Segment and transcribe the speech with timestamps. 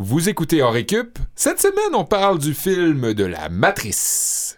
[0.00, 1.18] Vous écoutez en récup.
[1.34, 4.56] Cette semaine, on parle du film de la Matrice.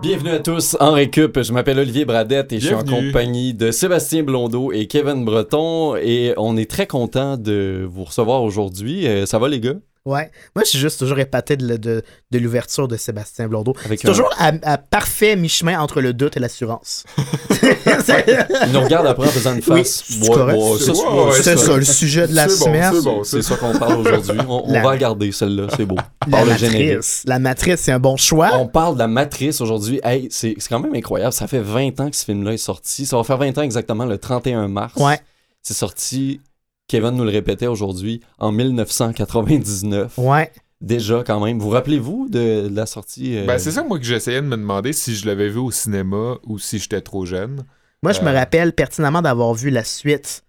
[0.00, 1.42] Bienvenue à tous en récup.
[1.42, 5.94] Je m'appelle Olivier Bradette et je suis en compagnie de Sébastien Blondeau et Kevin Breton
[5.96, 9.06] et on est très content de vous recevoir aujourd'hui.
[9.06, 9.74] Euh, ça va les gars?
[10.04, 10.30] Ouais.
[10.56, 12.02] Moi, je suis juste toujours épaté de, de,
[12.32, 13.72] de l'ouverture de Sébastien Blondeau.
[13.84, 17.04] Avec C'est un- toujours à, à parfait mi-chemin entre le doute et l'assurance.
[17.62, 20.02] Il nous regarde après en faisant une Oui, face.
[20.08, 20.58] c'est correct.
[20.58, 22.92] ça, Ouais, c'est- ouais, ouais, c'est ça- ça, le sujet de la bon, semaine.
[22.94, 24.38] c'est bon, ça qu'on parle aujourd'hui.
[24.48, 25.96] On, on La- va regarder celle-là, c'est beau.
[26.28, 27.22] La matrice.
[27.26, 28.50] La matrice, c'est un bon choix.
[28.54, 30.00] On parle de la matrice aujourd'hui.
[30.02, 31.32] Hey, c'est c'est quand même incroyable.
[31.32, 33.06] Ça fait 20 ans que ce film-là est sorti.
[33.06, 34.94] Ça va faire 20 ans exactement le 31 mars.
[34.96, 35.20] Ouais.
[35.62, 36.40] C'est sorti,
[36.88, 40.14] Kevin nous le répétait aujourd'hui, en 1999.
[40.18, 40.50] Ouais.
[40.80, 41.58] Déjà, quand même.
[41.58, 44.56] Vous rappelez-vous de, de la sortie euh, Ben, c'est ça, moi, que j'essayais de me
[44.56, 47.64] demander si je l'avais vu au cinéma ou si j'étais trop jeune.
[48.02, 48.32] Moi, je me Euh.
[48.34, 50.42] rappelle pertinemment d'avoir vu la suite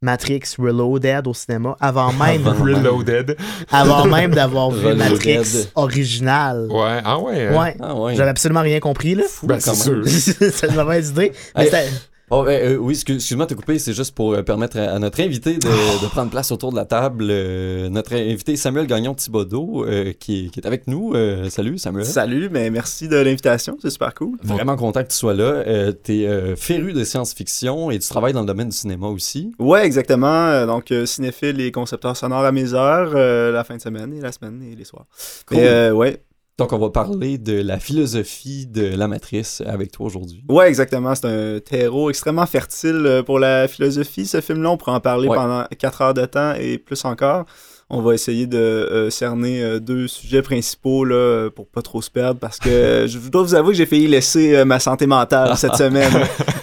[0.00, 2.52] Matrix Reloaded au cinéma avant même, Avant.
[2.64, 3.36] Reloaded.
[3.70, 5.10] avant même d'avoir vu Reloaded.
[5.10, 6.68] Matrix original.
[6.70, 7.48] Ouais, ah ouais.
[7.48, 7.60] hein?
[7.60, 7.76] Ouais.
[7.80, 8.14] Ah ouais.
[8.14, 9.24] J'avais absolument rien compris, là.
[9.42, 10.02] Ben, c'est sûr.
[10.06, 11.32] c'est une mauvaise idée.
[11.56, 11.88] Mais Hey.
[12.32, 14.92] Oh, ben, euh, oui, excuse- excuse-moi de te couper, c'est juste pour euh, permettre à,
[14.92, 15.66] à notre invité de,
[16.02, 17.26] de prendre place autour de la table.
[17.28, 21.12] Euh, notre invité Samuel Gagnon Thibodeau, euh, qui, est- qui est avec nous.
[21.14, 22.04] Euh, salut Samuel.
[22.06, 24.38] Salut, mais merci de l'invitation, c'est super cool.
[24.44, 25.42] Vraiment content que tu sois là.
[25.66, 29.52] Euh, tu es féru de science-fiction et tu travailles dans le domaine du cinéma aussi.
[29.58, 30.28] Ouais, exactement.
[30.46, 34.14] Euh, Donc, euh, cinéphile et concepteur sonore à mes heures, euh, la fin de semaine
[34.14, 35.06] et la semaine et les soirs.
[35.46, 35.56] Cool.
[35.58, 36.22] Mais, euh, ouais.
[36.60, 40.44] Donc, on va parler de la philosophie de la matrice avec toi aujourd'hui.
[40.50, 41.14] ouais, exactement.
[41.14, 44.26] C'est un terreau extrêmement fertile euh, pour la philosophie.
[44.26, 45.36] Ce film-là, on pourrait en parler Ouais.
[45.36, 47.46] pendant 4 heures de temps et plus encore.
[47.92, 52.08] On va essayer de euh, cerner euh, deux sujets principaux là, pour pas trop se
[52.10, 55.56] perdre parce que je dois vous avouer que j'ai failli laisser euh, ma santé mentale
[55.56, 56.12] cette semaine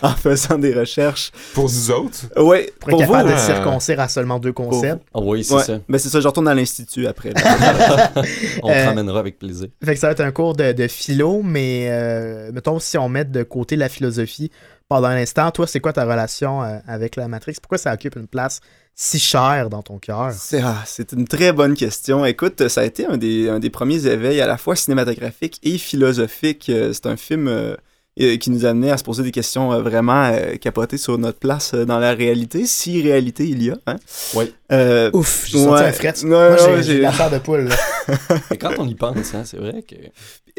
[0.01, 1.31] en faisant des recherches.
[1.53, 2.27] Pour nous autres?
[2.37, 3.11] Ouais, Pour être pour vous.
[3.11, 5.03] capable de euh, circoncire à seulement deux concepts.
[5.13, 5.79] Ah oui, c'est Ouais, ça.
[5.89, 7.33] ben c'est ça, je retourne à l'institut après.
[8.63, 9.67] On te ramènera avec plaisir.
[9.83, 13.09] Fait que ça va être un cours de, de philo, mais euh, mettons si on
[13.09, 14.49] met de côté la philosophie
[14.89, 17.55] pendant un instant, toi, c'est quoi ta relation euh, avec la Matrix?
[17.61, 18.61] Pourquoi ça occupe une place
[18.95, 20.31] si chère dans ton cœur?
[20.33, 22.25] C'est ah, c'est une très bonne question.
[22.25, 25.77] Écoute, ça a été un des, un des premiers éveils à la fois cinématographique et
[25.77, 26.69] philosophique.
[26.69, 27.75] Euh, C'est un film euh,
[28.17, 31.73] qui nous amenait à se poser des questions euh, vraiment euh, capotées sur notre place
[31.75, 33.77] euh, dans la réalité, si réalité il y a.
[33.85, 33.97] Hein?
[34.33, 34.51] Oui.
[34.71, 35.79] Euh, Ouf, j'ai Ouais.
[35.81, 36.13] un fret.
[36.23, 37.69] Ouais, Moi, j'ai- j'ai- j'ai la chair de poule.
[38.51, 39.95] Mais quand on y pense, hein, c'est vrai que.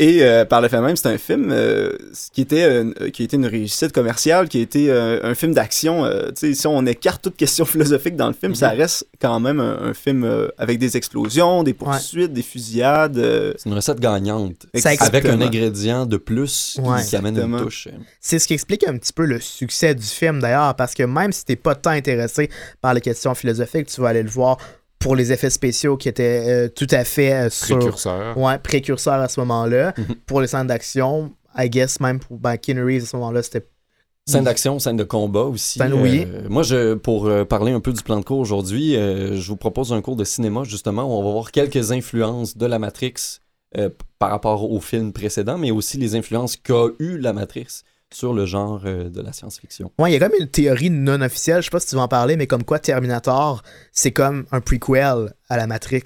[0.00, 1.90] Et euh, par le fait même, c'est un film euh,
[2.32, 5.52] qui était euh, qui a été une réussite commerciale, qui a été euh, un film
[5.52, 6.04] d'action.
[6.04, 9.40] euh, tu sais, si on écarte toute question philosophique dans le film, ça reste quand
[9.40, 13.18] même un, un film euh, avec des explosions, des poursuites, des fusillades.
[13.18, 14.66] euh, C'est une recette gagnante.
[15.00, 17.02] Avec un ingrédient de plus qui, Ouais.
[17.04, 17.88] qui amène une touche.
[18.20, 21.32] C'est ce qui explique un petit peu le succès du film d'ailleurs, parce que même
[21.32, 22.48] si t'es pas tant intéressé
[22.80, 24.58] par les questions philosophiques, tu vas aller le voir
[24.98, 27.78] pour les effets spéciaux qui étaient euh, tout à fait euh, sur...
[27.78, 28.36] Précurseur.
[28.36, 29.94] Ouais, précurseur à ce moment-là.
[29.96, 30.14] Mhm.
[30.26, 33.66] Pour les scènes d'action, I guess même pour ben, Keanu Reeves à ce moment-là, c'était
[34.28, 35.78] Scène d'action, scène de combat aussi.
[35.78, 36.26] Scène, oui.
[36.26, 39.48] Euh, moi, je, pour euh, parler un peu du plan de cours aujourd'hui, euh, je
[39.48, 42.78] vous propose un cours de cinéma justement où on va voir quelques influences de la
[42.78, 43.14] Matrix
[43.78, 43.88] euh,
[44.18, 47.68] par rapport au film précédent, mais aussi les influences qu'a eu la Matrix
[48.12, 49.92] sur le genre euh, de la science-fiction.
[49.98, 52.02] Ouais, il y a comme une théorie non officielle, je sais pas si tu vas
[52.02, 56.02] en parler, mais comme quoi Terminator, c'est comme un prequel à la Matrix.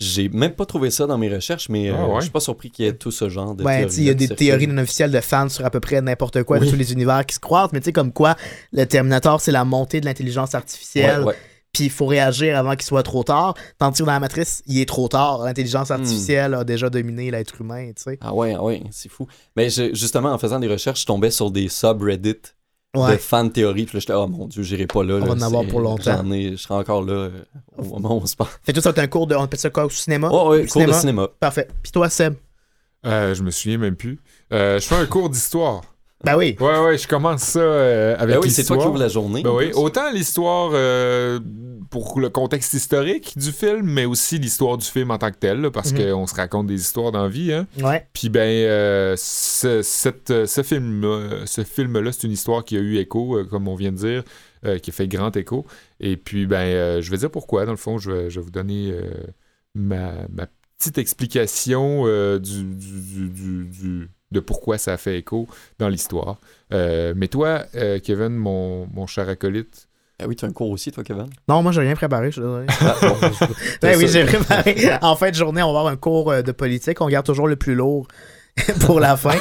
[0.00, 2.14] J'ai même pas trouvé ça dans mes recherches, mais euh, Ah ouais?
[2.16, 3.88] je suis pas surpris qu'il y ait tout ce genre de Ouais, théories.
[3.90, 6.00] tu sais, il y a des théories non officielles de fans sur à peu près
[6.00, 6.70] n'importe quoi de Oui.
[6.70, 8.34] tous les univers qui se croisent, mais tu sais, comme quoi
[8.72, 11.34] le Terminator, c'est la montée de l'intelligence artificielle, Ouais, ouais.
[11.74, 13.52] Puis il faut réagir avant qu'il soit trop tard.
[13.78, 15.42] Tandis que dans la Matrice, il est trop tard.
[15.44, 15.94] L'intelligence Hmm.
[16.00, 18.18] artificielle a déjà dominé l'être humain, tu sais.
[18.22, 19.26] Ah ouais, ah ouais, c'est fou.
[19.56, 22.36] Mais je- justement, en faisant des recherches, je tombais sur des subreddits
[22.94, 23.18] de Ouais.
[23.18, 23.86] fan théorie.
[23.86, 25.14] Puis là, j'étais, oh mon dieu, j'irai pas là.
[25.16, 26.30] On là, va en avoir pour longtemps.
[26.30, 27.30] ai- je serai encore là euh,
[27.76, 28.50] au moment où on se parle.
[28.62, 29.34] Fait que tout ça, c'est un cours de.
[29.34, 30.28] On appelle ça quoi au cinéma?
[30.32, 30.92] Oh, ouais, cours cinéma?
[30.92, 31.28] de cinéma.
[31.40, 31.66] Parfait.
[31.82, 32.34] Puis toi, Seb?
[33.04, 34.18] Euh, je me souviens même plus.
[34.52, 35.82] Euh, je fais un cours d'histoire.
[36.24, 36.56] Ben oui.
[36.60, 39.42] Ouais, ouais, je commence ça euh, avec Ben oui, c'est toi qui ouvre la journée.
[39.42, 41.38] Ben en oui, autant l'histoire euh,
[41.90, 45.60] pour le contexte historique du film, mais aussi l'histoire du film en tant que tel,
[45.60, 46.12] là, parce Mhm.
[46.12, 47.52] qu'on se raconte des histoires dans la vie.
[47.52, 47.66] Hein.
[47.82, 48.06] Ouais.
[48.14, 51.04] Puis ben, euh, ce, cette- ce film,
[51.46, 54.22] ce film-là, c'est une histoire qui a eu écho, euh, comme on vient de dire,
[54.64, 55.66] euh, qui a fait grand écho.
[56.00, 57.64] Et puis ben, euh, je vais dire pourquoi.
[57.66, 59.02] Dans le fond, je vais, je vais vous donner euh,
[59.74, 60.46] ma, ma
[60.78, 65.48] petite explication euh, du, du- du- du- du- de pourquoi ça a fait écho
[65.78, 66.36] dans l'histoire.
[66.72, 69.88] Euh, mais toi, euh, Kevin, mon, mon cher acolyte,
[70.20, 71.26] Ah oui, tu as un cours aussi, toi, Kevin?
[71.48, 72.66] Non, moi, j'ai rien préparé, je suis désolé.
[72.80, 73.16] Ah, bon,
[73.82, 74.76] Ben oui, j'ai préparé.
[75.02, 77.00] En fin de journée, on va avoir un cours euh, de politique.
[77.00, 78.06] On garde toujours le plus lourd
[78.80, 79.36] pour la fin.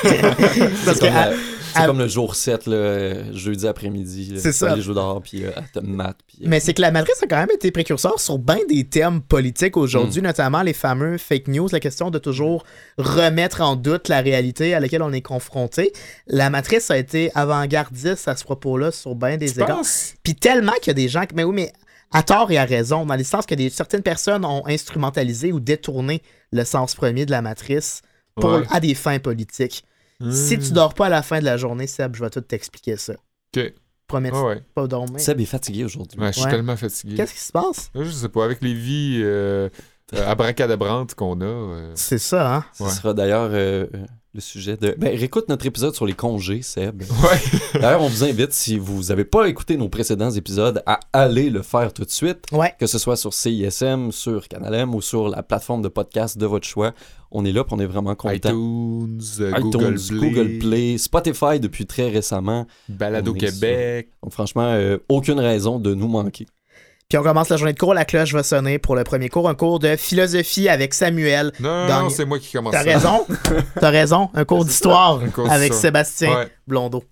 [0.85, 1.31] Parce que à-
[1.73, 4.35] c'est à- comme le jour 7, là, euh, jeudi après-midi.
[4.37, 4.71] C'est ça.
[4.71, 6.17] aller jouer dehors, puis euh, maths.
[6.27, 8.83] Puis, euh, Mais c'est que la matrice a quand même été précurseur sur bien des
[8.85, 10.25] thèmes politiques aujourd'hui, Mm.
[10.25, 12.63] notamment les fameux fake news, la question de toujours
[12.97, 15.91] remettre en doute la réalité à laquelle on est confronté.
[16.27, 19.81] La matrice a été avant-gardiste à ce propos-là sur bien des égards.
[20.23, 21.35] Puis tellement qu'il y a des gens qui.
[21.35, 21.73] Mais oui, mais
[22.11, 25.59] à tort et à raison, dans le sens que des, certaines personnes ont instrumentalisé ou
[25.59, 26.21] détourné
[26.51, 28.01] le sens premier de la matrice
[28.35, 28.63] pour, Ouais.
[28.69, 29.83] à des fins politiques.
[30.31, 30.59] Si Hmm.
[30.61, 33.13] tu dors pas à la fin de la journée, Seb, je vais tout t'expliquer ça.
[33.55, 33.73] Ok.
[34.07, 34.61] Promets ouais.
[34.75, 35.19] pas dormir.
[35.19, 36.19] Seb est fatigué aujourd'hui.
[36.19, 36.51] Ouais, je suis Ouais.
[36.51, 37.15] tellement fatigué.
[37.15, 37.89] Qu'est-ce qui se passe?
[37.95, 39.69] Je sais pas, avec les vies euh,
[40.13, 41.45] euh, abracadabrantes qu'on a.
[41.45, 42.65] euh, C'est ça, hein?
[42.73, 42.89] Ce Ouais.
[42.89, 43.87] sera d'ailleurs euh,
[44.33, 44.95] le sujet de.
[44.97, 47.03] Ben, réécoute notre épisode sur les congés, Seb.
[47.23, 47.79] Ouais.
[47.79, 51.61] D'ailleurs, on vous invite, si vous n'avez pas écouté nos précédents épisodes, à aller le
[51.61, 52.45] faire tout de suite.
[52.51, 52.73] Ouais.
[52.79, 56.45] Que ce soit sur CISM, sur Canal M ou sur la plateforme de podcast de
[56.45, 56.93] votre choix.
[57.31, 58.33] On est là, on est vraiment content.
[58.33, 62.67] iTunes, euh, iTunes, Google Play, Google Play, Spotify depuis très récemment.
[62.89, 64.09] Balado On Québec.
[64.21, 66.47] Donc franchement, euh, aucune raison de nous manquer.
[67.13, 69.47] Puis on commence la journée de cours, la cloche va sonner pour le premier cours,
[69.47, 71.51] un cours de philosophie avec Samuel.
[71.59, 73.27] Non, non, c'est moi qui commence T'as raison,
[73.79, 75.75] t'as raison, un cours d'histoire avec.
[75.75, 76.47] Sébastien Ouais.
[76.65, 77.03] Blondeau.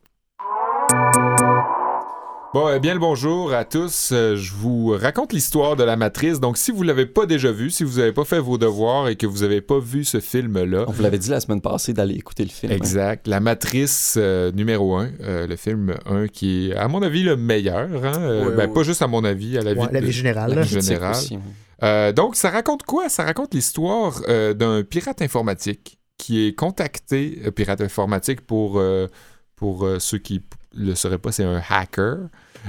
[2.53, 4.09] Bon, eh bien le bonjour à tous.
[4.12, 6.42] Euh, je vous raconte l'histoire de la Matrice.
[6.42, 9.15] Donc, si vous l'avez pas déjà vu, si vous n'avez pas fait vos devoirs et
[9.15, 12.15] que vous n'avez pas vu ce film-là, On vous l'avait dit la semaine passée d'aller
[12.15, 12.74] écouter le film.
[12.74, 12.75] hein.
[12.75, 13.25] Exact.
[13.30, 15.12] La Matrice euh, numéro 1,
[15.48, 17.88] le film 1 qui est, à mon avis, le meilleur.
[18.03, 18.19] Hein?
[18.19, 18.74] Euh, Ouais, ben, ouais.
[18.74, 19.94] Pas juste à mon avis, à la Ouais, vie.
[19.94, 20.50] la de- vie générale.
[20.50, 20.62] La là.
[20.63, 21.12] critique général.
[21.15, 21.39] aussi.
[21.83, 23.07] Euh, donc, ça raconte quoi?
[23.07, 29.07] Ça raconte l'histoire euh, d'un pirate informatique qui est contacté, euh, pirate informatique pour, euh,
[29.56, 30.42] pour euh, ceux qui
[30.73, 32.18] le sauraient pas, c'est un hacker,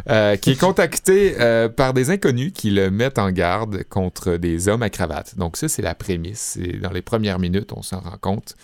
[0.08, 4.68] euh, qui est contacté euh, par des inconnus qui le mettent en garde contre des
[4.68, 5.36] hommes à cravate.
[5.36, 6.58] Donc ça, c'est la prémisse.
[6.80, 8.54] Dans les premières minutes, on s'en rend compte.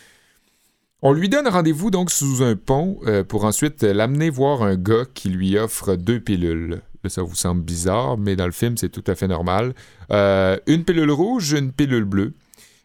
[1.00, 5.05] On lui donne rendez-vous donc sous un pont euh, pour ensuite l'amener voir un gars
[5.14, 6.81] qui lui offre deux pilules.
[7.06, 9.73] Ça vous semble bizarre, mais dans le film, c'est tout à fait normal.
[10.11, 12.35] Une pilule rouge, une pilule bleue.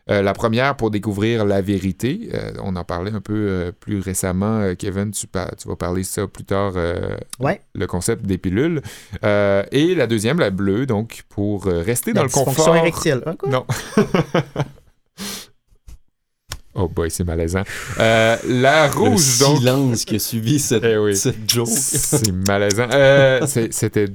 [0.10, 2.30] Euh, la première pour découvrir la vérité.
[2.34, 4.60] Euh, on en parlait un peu euh, plus récemment.
[4.60, 5.48] Euh, Kevin, tu, vas
[5.78, 7.62] parler de ça plus tard, euh, Ouais.
[7.74, 8.82] le concept des pilules.
[9.24, 12.76] Euh, et la deuxième, la bleue, donc pour euh, rester La dans le confort.
[12.76, 13.22] érectile.
[13.26, 13.50] Ah, quoi?
[13.50, 13.66] Non.
[16.76, 17.64] oh boy, c'est malaisant.
[18.00, 19.58] Euh, la rouge, le donc.
[19.60, 21.16] silence qui a suivi cette, Eh oui.
[21.16, 21.68] cette joke.
[21.70, 22.88] C'est malaisant.
[22.92, 24.12] Euh, c'est-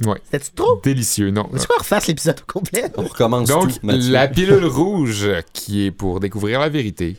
[0.00, 0.80] C'était C'était-tu trop?
[0.82, 1.48] délicieux, non.
[1.54, 2.84] Est-ce qu'on refasse l'épisode au complet?
[2.96, 7.16] On recommence Donc, tout, la pilule rouge qui est pour découvrir la vérité.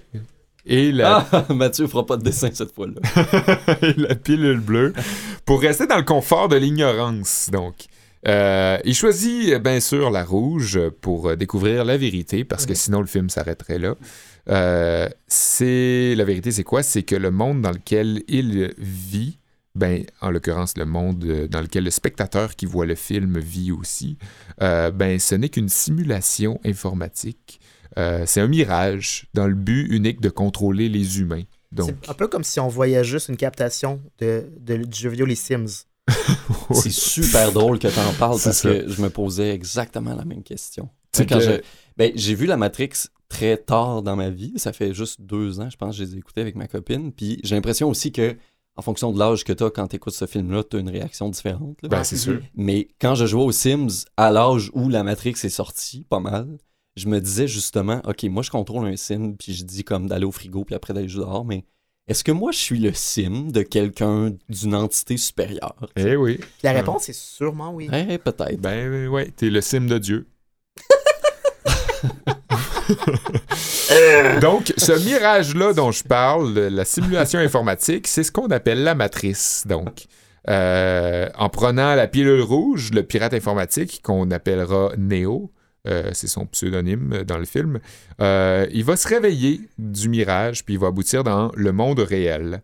[0.66, 3.02] Et la, Ah, Mathieu fera pas de dessin cette fois-là.
[3.82, 4.94] et la pilule bleue
[5.46, 7.50] pour rester dans le confort de l'ignorance.
[7.52, 7.76] Donc,
[8.28, 13.08] Euh, il choisit bien sûr la rouge pour découvrir la vérité parce que sinon le
[13.08, 13.96] film s'arrêterait là.
[14.50, 16.84] Euh, c'est la vérité, c'est quoi?
[16.84, 19.38] C'est que le monde dans lequel il vit,
[19.76, 23.72] ben en l'occurrence le monde euh, dans lequel le spectateur qui voit le film vit
[23.72, 24.18] aussi,
[24.62, 27.60] euh, ben ce n'est qu'une simulation informatique.
[27.98, 31.44] Euh, c'est un mirage dans le but unique de contrôler les humains.
[31.72, 35.10] Donc, C'est un peu comme si on voyait juste une captation de, de- du jeu
[35.10, 35.86] vidéo Les Sims.
[36.72, 38.70] C'est super drôle que t'en parles C'est parce ça.
[38.70, 40.90] que je me posais exactement la même question.
[41.16, 41.62] Quand que- je-
[41.98, 42.90] ben, j'ai vu la Matrix
[43.28, 44.54] très tard dans ma vie.
[44.58, 47.12] Ça fait juste deux ans, je pense, que je les ai écoutés avec ma copine.
[47.12, 48.36] Puis j'ai l'impression aussi que,
[48.80, 51.76] en fonction de l'âge que t'as quand t'écoutes ce film-là, t'as une réaction différente.
[51.84, 51.90] là.
[51.90, 52.40] ben, c'est sûr.
[52.56, 56.58] Mais quand je jouais aux Sims, à l'âge où la Matrix est sortie, pas mal,
[56.96, 60.24] je me disais justement, OK, moi je contrôle un sim, puis je dis comme d'aller
[60.24, 61.66] au frigo, puis après d'aller jouer dehors, mais
[62.08, 65.76] est-ce que moi je suis le sim de quelqu'un, d'une entité supérieure?
[65.98, 66.40] Eh oui.
[66.64, 67.90] La réponse est sûrement oui.
[67.92, 68.62] Eh, peut-être.
[68.62, 70.26] Ben ouais, t'es le sim de Dieu.
[74.42, 79.66] Donc, ce mirage-là dont je parle, la simulation informatique, c'est ce qu'on appelle la matrice.
[79.68, 80.06] Donc,
[80.50, 85.52] euh, en prenant la pilule rouge, le pirate informatique, qu'on appellera Neo,
[85.88, 87.80] euh, c'est son pseudonyme dans le film,
[88.22, 92.62] euh, il va se réveiller du mirage, puis il va aboutir dans le monde réel.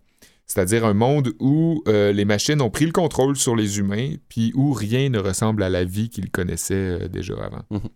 [0.48, 4.51] C'est-à-dire un monde où euh, les machines ont pris le contrôle sur les humains, puis
[4.56, 7.63] où rien ne ressemble à la vie qu'ils connaissaient euh, déjà avant.
[7.72, 7.89] Mhm.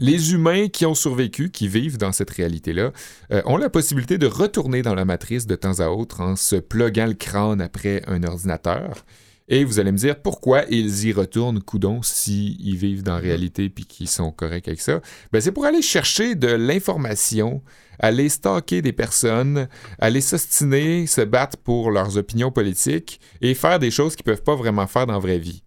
[0.00, 2.92] Les humains qui ont survécu, qui vivent dans cette réalité-là,
[3.32, 6.56] euh, ont la possibilité de retourner dans la matrice de temps à autre en se
[6.56, 9.04] pluguant le crâne après un ordinateur.
[9.48, 13.70] Et vous allez me dire pourquoi ils y retournent, coudon, s'ils vivent dans la réalité
[13.70, 15.00] puis qu'ils sont corrects avec ça?
[15.32, 17.62] Ben, c'est pour aller chercher de l'information,
[17.98, 23.90] aller stalker des personnes, aller s'ostiner, se battre pour leurs opinions politiques et faire des
[23.90, 25.62] choses qu'ils peuvent pas vraiment faire dans la vraie vie.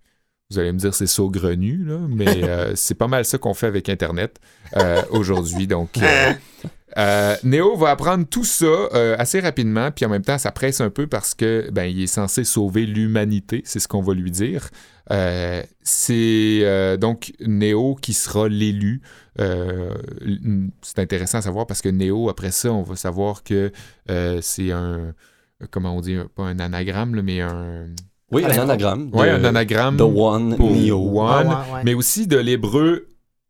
[0.52, 3.68] Vous allez me dire c'est saugrenu, là, mais euh, c'est pas mal ça qu'on fait
[3.68, 4.38] avec Internet
[4.76, 5.66] euh, aujourd'hui.
[5.66, 6.34] Donc, euh,
[6.98, 10.90] euh, Neo va apprendre tout ça assez rapidement, puis en même temps, ça presse un
[10.90, 14.70] peu parce que ben, il est censé sauver l'humanité, c'est ce qu'on va lui dire.
[15.84, 19.02] C'est donc Neo qui sera l'élu.
[19.38, 23.72] C'est intéressant à savoir parce que Neo, après ça, on va savoir que
[24.42, 25.14] c'est un.
[25.70, 27.86] Comment on dit Pas un anagramme, là, mais un.
[28.32, 29.10] Oui, un anagramme.
[29.12, 29.98] De- un anagramme.
[29.98, 31.20] The One, pour Neo.
[31.20, 31.82] One, ouais, ouais.
[31.84, 33.08] mais aussi de l'hébreu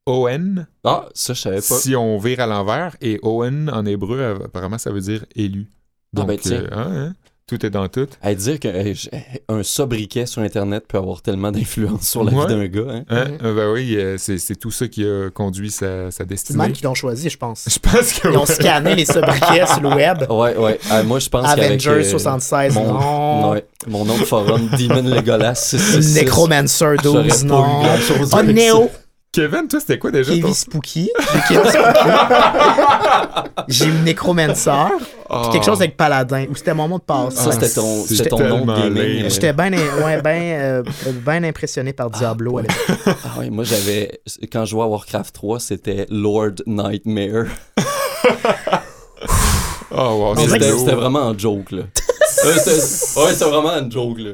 [0.08, 1.62] Owen, Ah, ça, je savais pas.
[1.62, 2.96] si on vire à l'envers.
[3.02, 5.70] Et Owen, en hébreu, apparemment, ça veut dire élu.
[5.72, 6.64] Ah, Donc, ben, tiens.
[6.64, 7.16] euh, hein, hein,
[7.58, 8.08] tout est dans tout.
[8.22, 12.48] À dire qu'un sobriquet sur Internet peut avoir tellement d'influence sur la Ouais.
[12.48, 12.92] vie d'un gars.
[12.94, 13.04] Hein?
[13.10, 13.26] Hein?
[13.26, 13.38] Mhm.
[13.46, 16.60] Euh, ben oui, euh, c'est c'est tout ça qui a conduit sa, sa C'est destinée.
[16.60, 17.66] même qu'ils l'ont choisi, je pense.
[17.68, 20.20] Je pense que Ils ont scanné les sobriquets sur le web.
[20.32, 20.80] Ouais, ouais.
[20.90, 21.66] Ah, moi, je pense qu'avec...
[21.66, 23.52] Avengers euh, 76, mon, non.
[23.52, 26.16] ouais, mon nom de forum, Demon Legolas 666.
[26.24, 27.86] Necromancer J'aurais 12, pas non.
[28.50, 28.54] eu
[29.34, 29.40] Oh.
[29.40, 30.30] Kevin, toi, c'était quoi déjà?
[30.32, 31.10] Kevin ton- Spooky.
[31.34, 32.10] J'ai Kevin Spooky.
[33.70, 33.90] J'ai.
[35.30, 35.40] Ah.
[35.44, 36.46] Puis quelque chose avec Paladin.
[36.50, 37.36] Ou c'était mon mot de passe.
[37.36, 39.24] Ça, c'était ton, c'était ton nom de gaming.
[39.24, 39.30] euh.
[39.30, 40.84] J'étais bien ouais, ben, euh,
[41.26, 42.68] ben impressionné par Diablo à ouais.
[42.68, 43.16] l'époque.
[43.24, 44.20] Ah ouais, moi, j'avais...
[44.52, 47.46] Quand je jouais à Warcraft 3, c'était Lord Nightmare.
[49.94, 51.84] Oh, wow, c'était vraiment un joke, là.
[52.46, 54.32] Ouais, c'était vraiment un joke, là.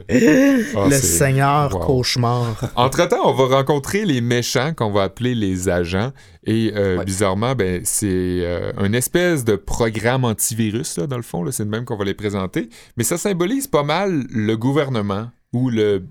[0.76, 1.80] Ah, le Seigneur wow.
[1.86, 2.56] Cauchemar.
[2.76, 6.12] Entre-temps, on va rencontrer les méchants qu'on va appeler les agents.
[6.46, 7.06] Et euh, Ouais.
[7.06, 11.44] bizarrement, ben, c'est euh, une espèce de programme antivirus, là, dans le fond.
[11.44, 12.70] là, C'est de même qu'on va les présenter.
[12.96, 16.06] Mais ça symbolise pas mal le gouvernement ou le,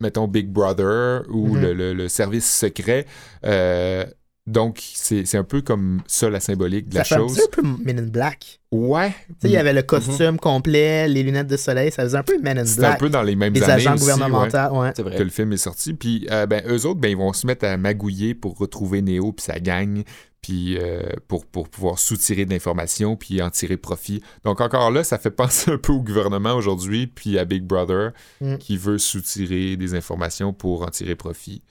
[0.00, 1.60] mettons, Big Brother ou Mhm.
[1.62, 3.06] le, le- le service secret.
[3.44, 4.04] Euh,
[4.46, 7.34] donc, c'est c'est un peu comme ça la symbolique de Ça la fait un chose.
[7.36, 8.60] petit peu Men in Black.
[8.70, 9.10] Ouais.
[9.10, 12.22] Tu sais, il y avait le costume complet, les lunettes de soleil, ça faisait un
[12.22, 13.00] peu Men in C'était un Black.
[13.00, 14.12] peu dans les mêmes Les années agents aussi, ouais.
[14.12, 14.92] gouvernementaux, ouais.
[14.96, 15.24] C'est que vrai.
[15.24, 15.94] le film est sorti.
[15.94, 19.32] Puis, euh, ben, eux autres, ben, ils vont se mettre à magouiller pour retrouver Neo
[19.32, 20.02] puis sa gang,
[20.42, 24.22] puis euh, pour, pour pouvoir soutirer de l'information puis en tirer profit.
[24.44, 28.12] Donc, encore là, ça fait penser un peu au gouvernement aujourd'hui, puis à Big Brother,
[28.40, 28.58] Mm.
[28.58, 31.62] qui veut soutirer des informations pour en tirer profit.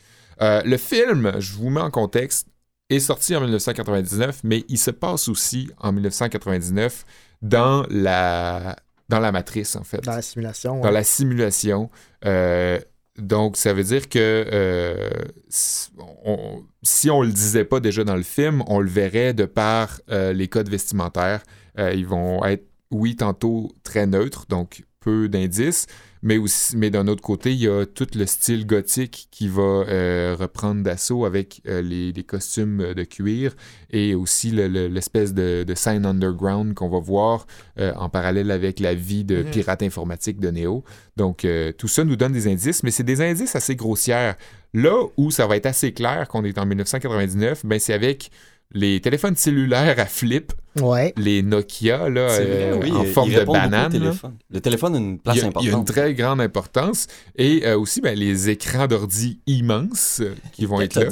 [0.42, 2.48] Euh, le film, je vous mets en contexte,
[2.90, 7.06] est sorti en 1999, mais il se passe aussi en 1999
[7.42, 8.76] dans la,
[9.10, 10.82] dans la matrice, en fait Dans la simulation.
[10.82, 11.90] dans la simulation.
[12.26, 12.80] Euh,
[13.18, 15.10] donc, ça veut dire que euh,
[15.48, 15.90] si,
[16.26, 20.02] on, si on le disait pas déjà dans le film, on le verrait de par
[20.12, 21.44] euh, les codes vestimentaires.
[21.78, 25.88] Ils vont être, oui, tantôt très neutres, donc peu d'indices,
[26.26, 29.62] mais aussi, mais d'un autre côté, il y a tout le style gothique qui va
[29.88, 33.56] euh, reprendre d'assaut avec euh, les, les costumes de cuir
[33.92, 37.46] et aussi le- le- l'espèce de, de scène underground qu'on va voir
[37.80, 39.52] euh, en parallèle avec la vie de Mhm.
[39.52, 40.84] pirate informatique de Neo.
[41.16, 44.36] Donc, euh, tout ça nous donne des indices, mais c'est des indices assez grossières.
[44.74, 48.32] Là où ça va être assez clair qu'on est en 1999, ben, c'est avec
[48.74, 50.52] les téléphones cellulaires à flip,
[50.82, 51.14] Ouais.
[51.18, 52.92] les Nokia là, euh, vrai, oui.
[52.92, 53.92] en il forme de banane.
[53.92, 54.36] téléphone.
[54.52, 55.88] Le téléphone a une place Il a, il y a une importante.
[55.88, 57.08] très grande importance.
[57.38, 61.10] Et euh, aussi, ben, les écrans d'ordi immenses euh, qui vont être là.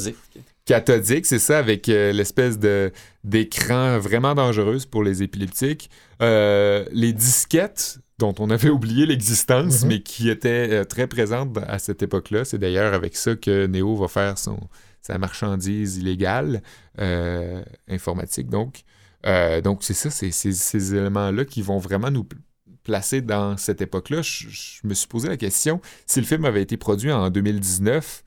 [0.65, 1.25] Cathodique.
[1.25, 2.91] C'est ça, avec euh, l'espèce de
[3.23, 5.89] d'écran vraiment dangereuse pour les épileptiques.
[6.21, 9.87] Euh, les disquettes dont on avait oublié l'existence, Mhm.
[9.89, 12.45] mais qui étaient euh, très présentes à cette époque-là.
[12.45, 14.57] C'est d'ailleurs avec ça que Neo va faire son,
[15.01, 16.61] sa marchandise illégale
[16.99, 18.49] euh, informatique.
[18.49, 18.83] Donc,
[19.25, 22.41] Euh, donc c'est ça, c'est ces éléments-là qui vont vraiment nous pl-
[22.83, 24.21] placer dans cette époque-là.
[24.21, 28.23] Je, je me suis posé la question, si le film avait été produit en 2019,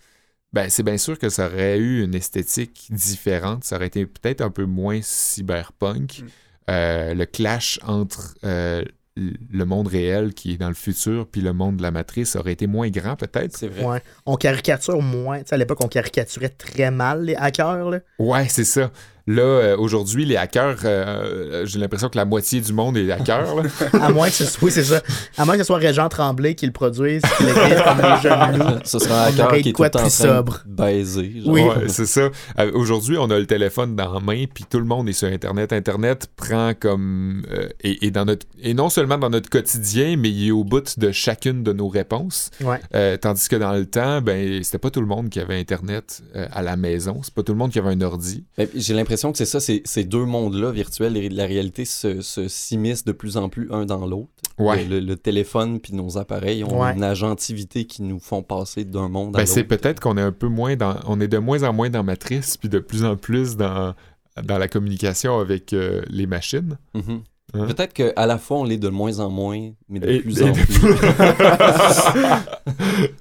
[0.53, 3.65] ben, c'est bien sûr que ça aurait eu une esthétique différente.
[3.65, 6.21] Ça aurait été peut-être un peu moins cyberpunk.
[6.23, 6.26] Mm.
[6.71, 8.83] Euh, le clash entre euh,
[9.17, 12.53] le monde réel qui est dans le futur puis le monde de la matrice aurait
[12.53, 13.57] été moins grand peut-être.
[13.57, 13.85] C'est vrai.
[13.85, 14.03] Ouais.
[14.25, 15.41] On caricature moins.
[15.41, 17.91] Tu sais, à l'époque, on caricaturait très mal les hackers.
[17.91, 18.00] Là.
[18.19, 18.91] Ouais, c'est ça.
[19.28, 23.56] Là, euh, aujourd'hui, les hackers, euh, j'ai l'impression que la moitié du monde est hacker.
[23.56, 23.62] là.
[24.00, 25.02] À moins que ce soit, oui, c'est ça.
[25.37, 28.59] À moins que ce soit Régent Tremblay qui le produise, qui l'écrive comme les jeunes
[28.59, 28.80] loups.
[28.85, 30.62] Ce sera un hacker qui est tout en train sobre.
[30.64, 31.40] de baiser.
[31.40, 31.52] genre.
[31.52, 31.62] Oui.
[31.62, 32.28] Ouais, c'est ça.
[32.61, 35.26] Euh, Aujourd'hui, on a le téléphone dans la main, puis tout le monde est sur
[35.28, 35.73] Internet.
[35.73, 37.42] Internet prend comme.
[37.50, 40.62] euh, et, et dans notre, et non seulement dans notre quotidien, mais il est au
[40.62, 42.50] bout de chacune de nos réponses.
[42.62, 42.78] Ouais.
[42.95, 46.23] Euh, tandis que dans le temps, ben, c'était pas tout le monde qui avait Internet
[46.37, 47.21] euh, à la maison.
[47.25, 48.45] C'est pas tout le monde qui avait un ordi.
[48.56, 52.20] Mais J'ai l'impression que c'est ça, c'est- ces deux mondes-là, virtuels et la réalité, se,
[52.20, 54.28] se s'immiscent de plus en plus un dans l'autre.
[54.58, 54.85] Ouais.
[54.85, 56.94] Le, téléphone puis nos appareils ont Ouais.
[56.94, 59.76] une agentivité qui nous font passer d'un monde à Ben, c'est l'autre.
[59.76, 60.96] peut-être qu'on est un peu moins dans.
[61.06, 63.94] On est de moins en moins dans Matrice, puis de plus en plus dans,
[64.42, 66.78] dans la communication avec euh, les machines.
[66.94, 67.23] Mhm.
[67.55, 67.67] Hein?
[67.67, 70.45] Peut-être qu'à la fois, on l'est de moins en moins, mais de Et- plus et
[70.45, 70.83] en de plus.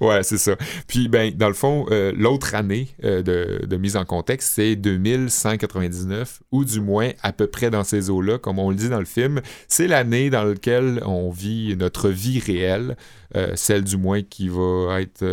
[0.00, 0.56] ouais, c'est ça.
[0.88, 4.74] Puis, ben, dans le fond, euh, l'autre année euh, de, de mise en contexte, c'est
[4.76, 8.98] 2199, ou du moins à peu près dans ces eaux-là, comme on le dit dans
[8.98, 9.40] le film.
[9.68, 12.96] C'est l'année dans laquelle on vit notre vie réelle,
[13.36, 15.24] euh, celle du moins qui va être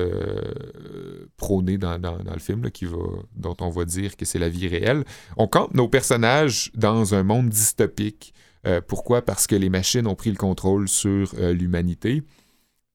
[1.37, 2.97] prônée dans, dans- dans le film, là, qui va,
[3.35, 5.03] dont on va dire que c'est la vie réelle.
[5.37, 8.33] On campe nos personnages dans un monde dystopique.
[8.65, 9.23] Euh, pourquoi?
[9.23, 12.23] Parce que les machines ont pris le contrôle sur euh, l'humanité.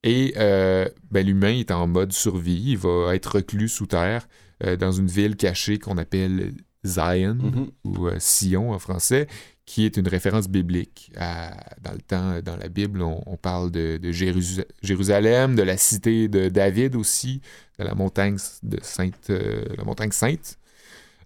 [0.04, 2.62] Et euh, ben, l'humain est en mode survie.
[2.72, 4.28] Il va être reclus sous terre
[4.80, 6.52] dans une ville cachée qu'on appelle
[6.84, 7.70] Zion Mhm.
[7.84, 9.26] ou Sion en français,
[9.66, 11.12] qui est une référence biblique.
[11.16, 15.62] À- dans le temps, dans la Bible, on, on parle de, de Jérusa- Jérusalem, de
[15.62, 17.40] la cité de David aussi,
[17.78, 20.58] de la montagne de Sainte, euh, la montagne sainte.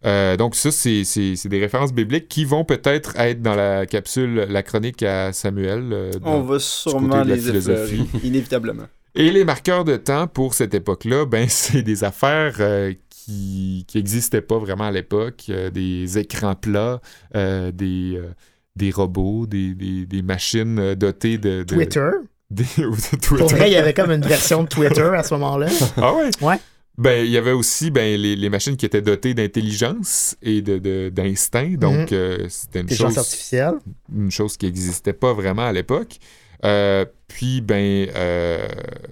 [0.05, 3.87] Euh, donc ça, c'est c'est- c'est des références bibliques qui vont peut-être être dans la
[3.87, 5.91] capsule, la chronique à Samuel.
[5.93, 8.07] euh, dans- On va sûrement les effleurer, philosophie.
[8.25, 8.85] inévitablement.
[9.15, 14.41] Et les marqueurs de temps pour cette époque-là, ben, c'est des affaires euh, qui n'existaient
[14.41, 15.45] pas vraiment à l'époque.
[15.51, 17.01] euh, des écrans plats,
[17.37, 18.31] euh, des, euh,
[18.75, 21.63] des robots, des, des- des machines dotées de...
[21.63, 22.11] de- Twitter?
[22.51, 23.55] des- ou de Pour Twitter.
[23.55, 25.69] vrai, il y avait comme une version de Twitter à ce moment-là.
[25.97, 26.31] Ah ouais?
[26.41, 26.57] Ouais.
[26.99, 30.79] Ben, il y avait aussi ben, les, les machines qui étaient dotées d'intelligence et de,
[30.79, 31.75] de- d'instinct.
[31.79, 32.19] Donc, Mhm.
[32.19, 33.75] euh, c'était une Intelligence chose artificielle.
[34.15, 36.19] une chose qui n'existait pas vraiment à l'époque.
[36.65, 38.69] Euh, puis, ben, euh,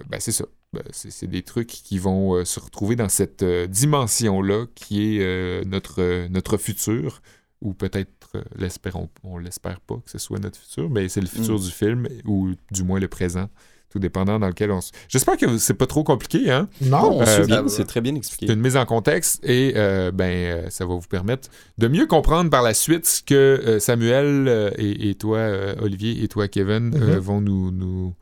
[0.09, 0.45] ben c'est ça.
[0.73, 6.55] Ben, c'est, des trucs qui vont se retrouver dans cette dimension-là qui est notre, notre
[6.57, 7.21] futur,
[7.61, 8.09] ou peut-être,
[8.57, 12.07] l'espérons, on l'espère pas que ce soit notre futur, mais c'est le futur du film,
[12.25, 13.49] ou du moins le présent,
[13.91, 14.91] tout dépendant dans lequel on se...
[15.09, 16.69] J'espère que c'est pas trop compliqué, hein?
[16.81, 18.53] Non, on se Euh, souvient, ben, c'est très bien C'est expliqué.
[18.53, 22.49] une mise en contexte et euh, ben euh, ça va vous permettre de mieux comprendre
[22.49, 26.47] par la suite ce que euh, Samuel euh, et, et toi euh, Olivier et toi
[26.47, 27.17] Kevin euh, Mhm.
[27.19, 28.13] vont nous, nous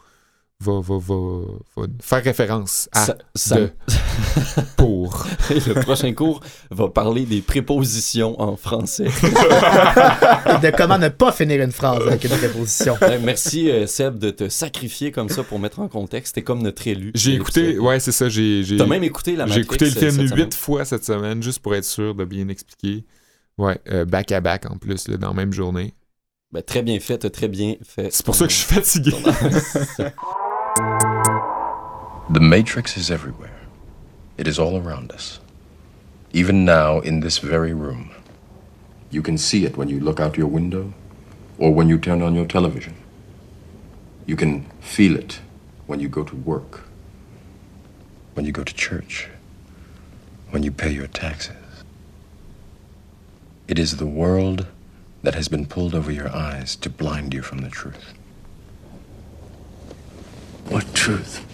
[0.62, 1.42] va, va, va-
[1.78, 3.72] va faire référence à Ça- ça- de
[4.78, 5.26] pour.
[5.50, 9.06] le prochain cours va parler des prépositions en français.
[9.08, 12.98] Et de comment ne pas finir une phrase avec une préposition.
[13.02, 16.36] Euh, Merci euh, Seb de te sacrifier comme ça pour mettre en contexte.
[16.36, 17.12] T'es comme notre élu.
[17.16, 20.00] J'ai écouté, ouais c'est ça, j'ai j'ai T'as même écouté la j'ai écouté le euh,
[20.12, 20.36] film semaine.
[20.46, 23.06] huit fois cette semaine juste pour être sûr de bien expliquer.
[23.58, 25.94] Ouais, euh, back à back en plus là, dans la même journée.
[26.52, 28.10] Ben, très bien fait, t'as très bien fait.
[28.12, 29.14] C'est pour ça que je suis fatigué.
[32.30, 33.60] The Matrix is everywhere.
[34.38, 35.40] It is all around us.
[36.32, 38.12] Even now, in this very room.
[39.10, 40.94] You can see it when you look out your window
[41.58, 42.96] or when you turn on your television.
[44.26, 45.42] You can feel it
[45.88, 46.82] when you go to work,
[48.36, 49.28] when you go to church,
[50.52, 51.56] when you pay your taxes.
[53.68, 54.68] It is the world
[55.24, 58.14] that has been pulled over your eyes to blind you from the truth.
[60.70, 61.46] What truth?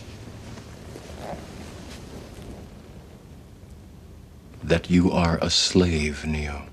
[4.68, 6.64] that you are a slave, Neo.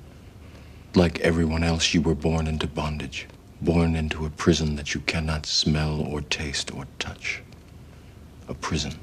[0.94, 3.28] Like everyone else, you were born into bondage,
[3.60, 7.42] born into a prison that you cannot smell or taste or touch.
[8.48, 8.94] A prison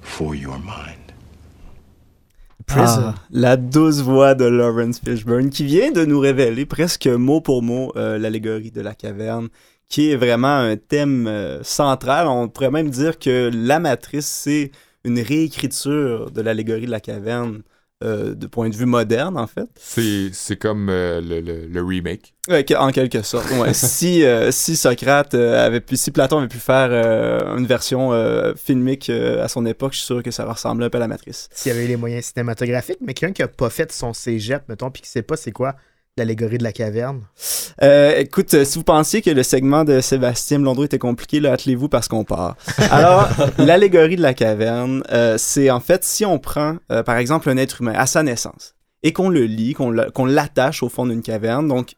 [0.00, 1.12] for your mind.
[2.68, 7.62] Ah, la douce voix de Lawrence Fishburne qui vient de nous révéler presque mot pour
[7.62, 9.48] mot euh, l'allégorie de la caverne,
[9.88, 12.26] qui est vraiment un thème euh, central.
[12.26, 14.70] On pourrait même dire que la matrice, c'est
[15.04, 17.62] une réécriture de l'allégorie de la caverne
[18.04, 19.68] euh, de point de vue moderne, en fait.
[19.76, 22.34] C'est c'est comme euh, le, le- le remake.
[22.48, 23.50] Ouais, que- en quelque sorte.
[23.52, 23.72] Ouais.
[23.74, 28.12] si, euh, si Socrate euh, avait pu, si Platon avait pu faire euh, une version
[28.12, 31.00] euh, filmique euh, à son époque, je suis sûr que ça ressemblait un peu à
[31.00, 31.48] la matrice.
[31.52, 34.68] S'il y avait eu les moyens cinématographiques, mais quelqu'un qui a pas fait son cégep,
[34.68, 35.74] mettons, puis qui sait pas c'est quoi
[36.20, 37.22] l'allégorie de la caverne?
[37.82, 41.52] Euh, écoute, euh, si vous pensiez que le segment de Sébastien Blondeau était compliqué, là,
[41.52, 42.56] attelez-vous parce qu'on part.
[42.90, 47.50] Alors, l'allégorie de la caverne, euh, c'est en fait si on prend, euh, par exemple,
[47.50, 50.88] un être humain à sa naissance et qu'on le lie, qu'on la- qu'on l'attache au
[50.88, 51.94] fond d'une caverne, donc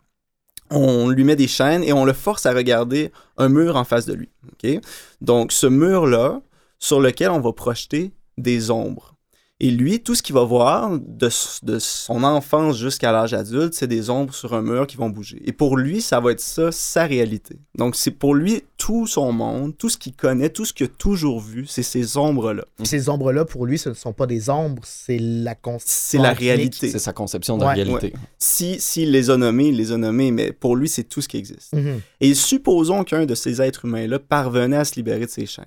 [0.71, 4.05] on lui met des chaînes et on le force à regarder un mur en face
[4.05, 4.29] de lui.
[4.53, 4.81] ok?
[5.21, 6.41] Donc, ce mur-là,
[6.79, 9.15] sur lequel on va projeter des ombres.
[9.61, 14.09] Et lui, tout ce qu'il va voir de, son enfance jusqu'à l'âge adulte, c'est des
[14.09, 15.43] ombres sur un mur qui vont bouger.
[15.45, 17.59] Et pour lui, ça va être ça, sa réalité.
[17.77, 20.89] Donc c'est pour lui tout son monde, tout ce qu'il connaît, tout ce qu'il a
[20.89, 22.65] toujours vu, c'est ces ombres-là.
[22.85, 26.89] Ces ombres-là, pour lui, ce ne sont pas des ombres, c'est la C'est la réalité.
[26.89, 27.77] C'est sa conception de Ouais.
[27.77, 28.13] la réalité.
[28.39, 31.27] Si, s'il les a nommés, il les a nommés, mais pour lui, c'est tout ce
[31.27, 31.73] qui existe.
[31.73, 32.01] Mhm.
[32.21, 35.65] Et supposons qu'un de ces êtres humains-là parvenait à se libérer de ses chaînes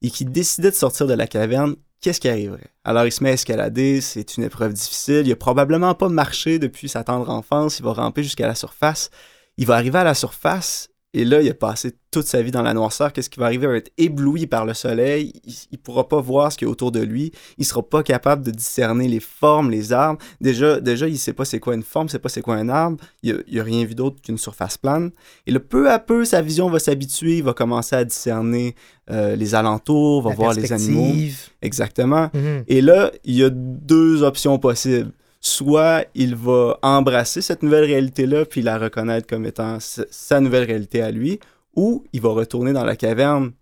[0.00, 2.72] et qu'il décidait de sortir de la caverne, qu'est-ce qui arriverait?
[2.84, 6.58] Alors il se met à escalader, c'est une épreuve difficile, il a probablement pas marché
[6.58, 9.10] depuis sa tendre enfance, il va ramper jusqu'à la surface,
[9.56, 12.62] il va arriver à la surface et là, il a passé toute sa vie dans
[12.62, 13.12] la noirceur.
[13.12, 13.66] Qu'est-ce qui va arriver?
[13.66, 15.32] Il va être ébloui par le soleil.
[15.44, 17.32] Il ne pourra pas voir ce qu'il y a autour de lui.
[17.58, 20.20] Il sera pas capable de discerner les formes, les arbres.
[20.40, 22.68] Déjà, déjà il sait pas c'est quoi une forme, il sait pas c'est quoi un
[22.68, 22.98] arbre.
[23.22, 25.10] Il n'a a rien vu d'autre qu'une surface plane.
[25.46, 27.38] Et là, peu à peu, sa vision va s'habituer.
[27.38, 28.74] Il va commencer à discerner
[29.10, 31.14] euh, les alentours, va La voir les animaux.
[31.62, 32.30] Exactement.
[32.34, 32.64] Mhm.
[32.66, 35.12] Et là, il y a deux options possibles.
[35.40, 41.00] Soit il va embrasser cette nouvelle réalité-là, puis la reconnaître comme étant sa nouvelle réalité
[41.00, 41.38] à lui,
[41.78, 43.52] ou il va retourner dans la caverne,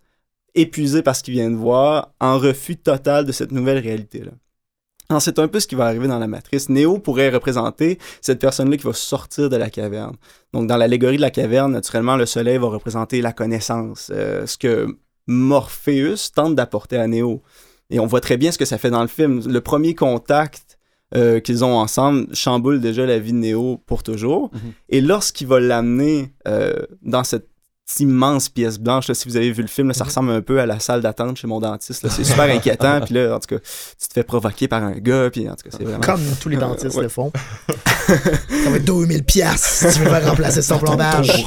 [0.55, 4.31] épuisé par ce qu'il vient de voir, en refus total de cette nouvelle réalité-là.
[5.09, 6.67] Alors, c'est un peu ce qui va arriver dans la matrice.
[6.67, 10.15] Néo pourrait représenter cette personne-là qui va sortir de la caverne.
[10.51, 14.57] Donc, dans l'allégorie de la caverne, naturellement, le soleil va représenter la connaissance, euh, ce
[14.57, 17.43] que Morpheus tente d'apporter à Néo.
[17.91, 19.43] Et on voit très bien ce que ça fait dans le film.
[19.47, 20.79] Le premier contact
[21.15, 24.49] euh, qu'ils ont ensemble chamboule déjà la vie de Néo pour toujours.
[24.53, 24.73] Mhm.
[24.89, 27.47] Et lorsqu'il va l'amener euh, dans cette
[27.99, 30.07] immense pièce blanche, là, si vous avez vu le film, là, ça Mhm.
[30.09, 32.07] ressemble un peu à la salle d'attente chez mon dentiste.
[32.09, 32.99] C'est super inquiétant.
[33.05, 33.61] Puis là, en tout cas,
[33.99, 35.29] tu te fais provoquer par un gars.
[35.31, 35.99] Puis en tout cas, c'est vraiment...
[36.01, 37.03] Comme tous les dentistes Ouais.
[37.03, 37.31] le font.
[38.07, 41.45] Ça va être 2000 piastres si tu veux faire remplacer son plombage.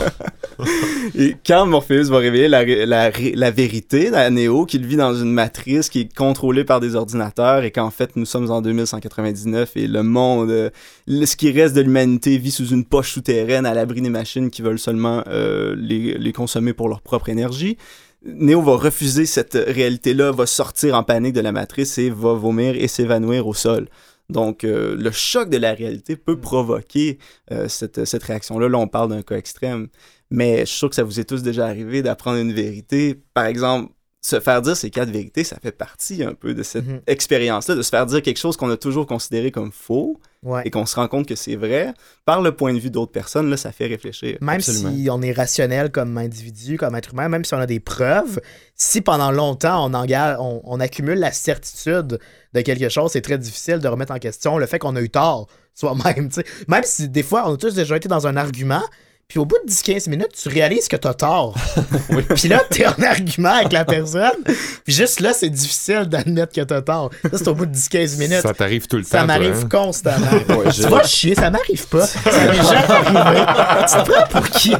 [1.14, 5.32] Et quand Morpheus va révéler la, la, la vérité à Neo, qu'il vit dans une
[5.32, 9.86] matrice qui est contrôlée par des ordinateurs et qu'en fait nous sommes en 2199 et
[9.86, 10.70] le monde, euh,
[11.08, 14.60] ce qui reste de l'humanité vit sous une poche souterraine à l'abri des machines qui
[14.62, 17.76] veulent seulement euh, les, les consommer pour leur propre énergie.
[18.24, 22.74] Neo va refuser cette réalité-là, va sortir en panique de la matrice et va vomir
[22.76, 23.88] et s'évanouir au sol.
[24.28, 27.18] Donc, euh, le choc de la réalité peut provoquer
[27.50, 28.68] euh, cette, cette réaction-là.
[28.68, 29.88] Là, on parle d'un cas extrême.
[30.30, 33.20] Mais je suis sûr que ça vous est tous déjà arrivé d'apprendre une vérité.
[33.34, 36.86] Par exemple, se faire dire ces quatre vérités, ça fait partie un peu de cette
[36.86, 37.00] Mhm.
[37.06, 40.62] expérience-là, de se faire dire quelque chose qu'on a toujours considéré comme faux Ouais.
[40.66, 41.92] et qu'on se rend compte que c'est vrai.
[42.26, 44.36] Par le point de vue d'autres personnes, là, ça fait réfléchir.
[44.42, 44.94] Même Absolument.
[44.94, 48.40] si on est rationnel comme individu, comme être humain, même si on a des preuves,
[48.74, 52.18] si pendant longtemps on, engage, on, on accumule la certitude
[52.52, 55.10] de quelque chose, c'est très difficile de remettre en question le fait qu'on a eu
[55.10, 56.28] tort soi-même.
[56.32, 56.44] tu sais.
[56.68, 58.82] Même si des fois on a tous déjà été dans un argument,
[59.30, 61.54] puis au bout de 10-15 minutes, tu réalises que t'as tort.
[62.34, 64.42] puis là, t'es en argument avec la personne,
[64.84, 67.10] puis juste là, c'est difficile d'admettre que t'as tort.
[67.22, 68.40] Ça, c'est au bout de 10-15 minutes.
[68.40, 69.26] Ça t'arrive tout le Ça temps.
[69.26, 69.68] toi, m'arrive hein?
[69.70, 70.26] constamment.
[70.50, 72.06] Ouais, tu vas chier, ça m'arrive pas.
[72.06, 73.46] Ça m'est jamais arrivé.
[73.88, 74.74] Tu te prends pour qui?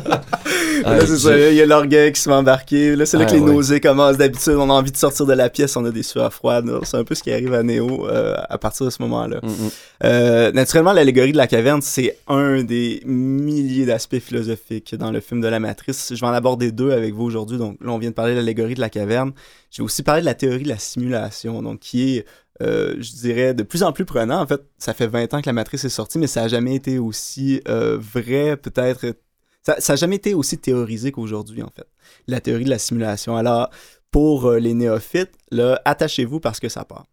[0.82, 2.96] Ah, Là, c'est ça, il y a l'orgueil qui se met embarquer.
[2.96, 4.16] Là, c'est là Ah, que les nausées commencent.
[4.16, 6.70] D'habitude, on a envie de sortir de la pièce, on a des sueurs froides.
[6.84, 9.40] C'est un peu ce qui arrive à Néo euh, à partir de ce moment-là.
[9.42, 9.70] Mm, mm.
[10.04, 15.42] Euh, naturellement, l'allégorie de la caverne, c'est un des milliers d'aspects philosophiques dans le film
[15.42, 16.12] de la Matrice.
[16.14, 17.58] Je vais en aborder deux avec vous aujourd'hui.
[17.58, 19.32] Donc là, on vient de parler de l'allégorie de la caverne.
[19.70, 22.26] Je vais aussi parler de la théorie de la simulation, donc qui est,
[22.62, 24.40] euh, je dirais, de plus en plus prenant.
[24.40, 26.74] En fait, ça fait 20 ans que la Matrice est sortie, mais ça n'a jamais
[26.74, 29.14] été aussi euh, vrai, peut-être...
[29.62, 31.86] Ça n'a jamais été aussi théorisé qu'aujourd'hui, en fait.
[32.26, 33.36] La théorie de la simulation.
[33.36, 33.70] Alors,
[34.10, 37.06] pour euh, les néophytes, là, attachez-vous parce que ça part.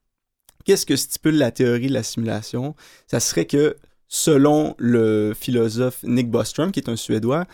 [0.64, 2.76] Qu'est-ce que stipule la théorie de la simulation?
[3.06, 3.76] Ça serait que,
[4.08, 7.46] selon le philosophe Nick Bostrom, qui est un Suédois,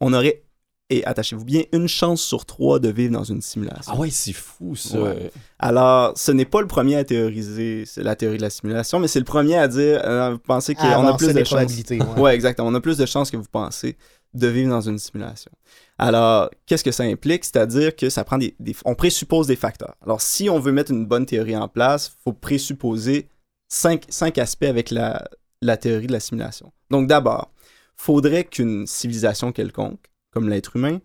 [0.00, 0.42] on aurait,
[0.88, 3.92] et attachez-vous bien, une chance sur trois de vivre dans une simulation.
[3.94, 5.00] Ah ouais, c'est fou ça.
[5.00, 5.30] Ouais.
[5.58, 9.08] Alors, ce n'est pas le premier à théoriser c'est la théorie de la simulation, mais
[9.08, 11.72] c'est le premier à dire, euh, vous pensez qu'on a plus de chances.
[12.16, 12.68] Ouais, exactement.
[12.68, 13.96] On a plus de chances que vous pensez
[14.34, 15.50] de vivre dans une simulation.
[15.98, 17.44] Alors, qu'est-ce que ça implique?
[17.44, 19.96] C'est-à-dire que ça prend des, On présuppose des facteurs.
[20.02, 23.28] Alors, si on veut mettre une bonne théorie en place, il faut présupposer
[23.68, 25.28] cinq, cinq aspects avec la,
[25.60, 26.72] la théorie de la simulation.
[26.90, 27.52] Donc, d'abord,
[27.96, 31.00] faudrait qu'une civilisation quelconque, comme l'être humain,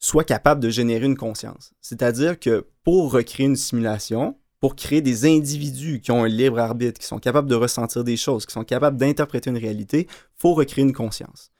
[0.00, 1.72] soit capable de générer une conscience.
[1.80, 7.00] C'est-à-dire que pour recréer une simulation, pour créer des individus qui ont un libre arbitre,
[7.00, 10.84] qui sont capables de ressentir des choses, qui sont capables d'interpréter une réalité, faut recréer
[10.84, 11.51] une conscience.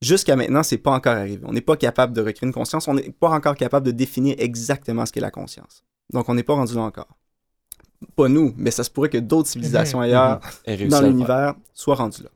[0.00, 1.42] Jusqu'à maintenant, c'est pas encore arrivé.
[1.44, 2.86] On n'est pas capable de recréer une conscience.
[2.86, 5.84] On n'est pas encore capable de définir exactement ce qu'est la conscience.
[6.12, 7.08] Donc, on n'est pas rendu là encore.
[8.14, 11.96] Pas nous, mais ça se pourrait que d'autres civilisations ailleurs Elle réussit dans l'univers soient
[11.96, 12.30] rendues là.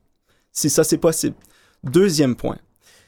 [0.51, 1.37] Si ça, c'est possible.
[1.85, 2.59] Deuxième point.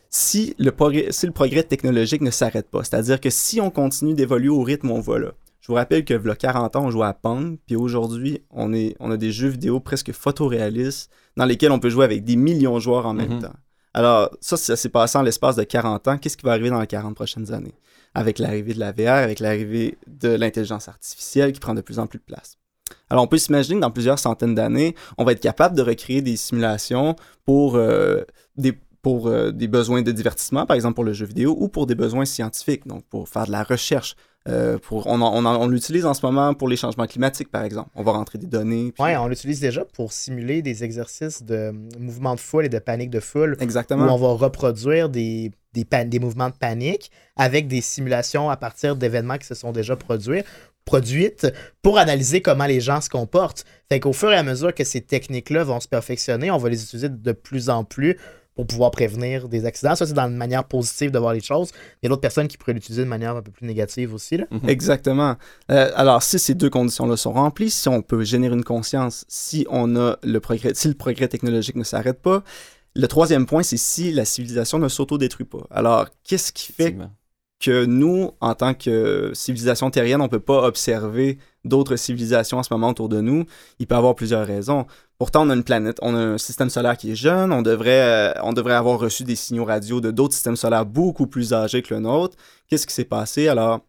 [0.08, 4.14] Si le, progrès, si le progrès technologique ne s'arrête pas, c'est-à-dire que si on continue
[4.14, 6.90] d'évoluer au rythme où on va là, je vous rappelle que il 40 ans, on
[6.90, 11.46] jouait à Pong, puis aujourd'hui, on, est, on a des jeux vidéo presque photoréalistes dans
[11.46, 13.42] lesquels on peut jouer avec des millions de joueurs en même Mhm.
[13.42, 13.54] temps.
[13.94, 16.18] Alors, ça, ça s'est passé en l'espace de 40 ans.
[16.18, 17.74] Qu'est-ce qui va arriver dans les 40 prochaines années?
[18.14, 22.08] Avec l'arrivée de la VR, avec l'arrivée de l'intelligence artificielle qui prend de plus en
[22.08, 22.58] plus de place.
[23.08, 26.22] Alors, on peut s'imaginer que dans plusieurs centaines d'années, on va être capable de recréer
[26.22, 28.22] des simulations pour, euh,
[28.56, 31.86] des, pour euh, des besoins de divertissement, par exemple pour le jeu vidéo, ou pour
[31.86, 36.24] des besoins scientifiques, donc pour faire de la recherche Euh, pour, on, l'utilise en ce
[36.24, 37.88] moment pour les changements climatiques, par exemple.
[37.94, 38.92] On va rentrer des données.
[38.92, 42.78] puis- Ouais, on l'utilise déjà pour simuler des exercices de mouvement de foule et de
[42.78, 44.14] panique de foule où Exactement.
[44.14, 48.96] on va reproduire des, des, pan- des mouvements de panique avec des simulations à partir
[48.96, 50.42] d'événements qui se sont déjà produits,
[50.84, 51.46] produites
[51.80, 53.64] pour analyser comment les gens se comportent.
[53.88, 56.82] Fait qu'au fur et à mesure que ces techniques-là vont se perfectionner, on va les
[56.84, 58.18] utiliser de plus en plus
[58.54, 59.96] pour pouvoir prévenir des accidents.
[59.96, 61.70] Ça, c'est dans une manière positive de voir les choses.
[62.02, 64.36] Il y a d'autres personnes qui pourraient l'utiliser de manière un peu plus négative aussi.
[64.36, 64.46] Là.
[64.68, 65.36] Exactement.
[65.70, 69.66] Euh, alors, si ces deux conditions-là sont remplies, si on peut générer une conscience, si
[69.70, 72.44] on a le progrès, si le progrès technologique ne s'arrête pas,
[72.94, 75.66] le troisième point, c'est si la civilisation ne s'auto-détruit pas.
[75.70, 76.96] Alors, qu'est-ce qui fait
[77.60, 82.72] que nous, en tant que civilisation terrienne, on peut pas observer d'autres civilisations en ce
[82.72, 83.46] moment autour de nous?
[83.80, 84.86] Il peut y avoir plusieurs raisons.
[85.18, 88.02] Pourtant, on a une planète, on a un système solaire qui est jeune, on devrait,
[88.02, 91.82] euh, on devrait avoir reçu des signaux radio de d'autres systèmes solaires beaucoup plus âgés
[91.82, 92.36] que le nôtre.
[92.68, 93.46] Qu'est-ce qui s'est passé?
[93.48, 93.80] Alors,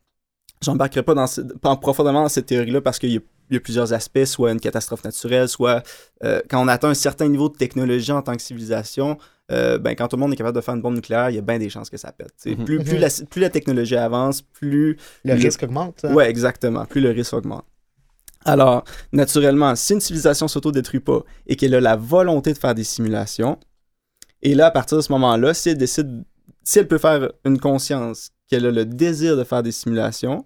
[0.64, 3.58] j'embarquerai pas, dans ce- pas profondément dans cette théorie-là parce qu'il y a il y
[3.58, 5.84] a plusieurs aspects, soit une catastrophe naturelle, soit
[6.24, 9.20] euh, quand on atteint un certain niveau de technologie en tant que civilisation,
[9.52, 11.38] euh, ben, quand tout le monde est capable de faire une bombe nucléaire, il y
[11.38, 12.34] a bien des chances que ça pète.
[12.44, 12.66] Mhm.
[12.66, 13.00] plus, plus, Mhm.
[13.02, 16.04] la, plus la technologie avance, plus Le Le- risque augmente.
[16.06, 16.14] hein.
[16.16, 16.86] Ouais, exactement.
[16.86, 17.66] Plus le risque augmente.
[18.45, 22.84] Alors, naturellement, si une civilisation s'auto-détruit pas et qu'elle a la volonté de faire des
[22.84, 23.60] simulations,
[24.41, 26.23] et là, à partir de ce moment-là, si elle décide,
[26.63, 30.45] si elle peut faire une conscience, qu'elle a le désir de faire des simulations,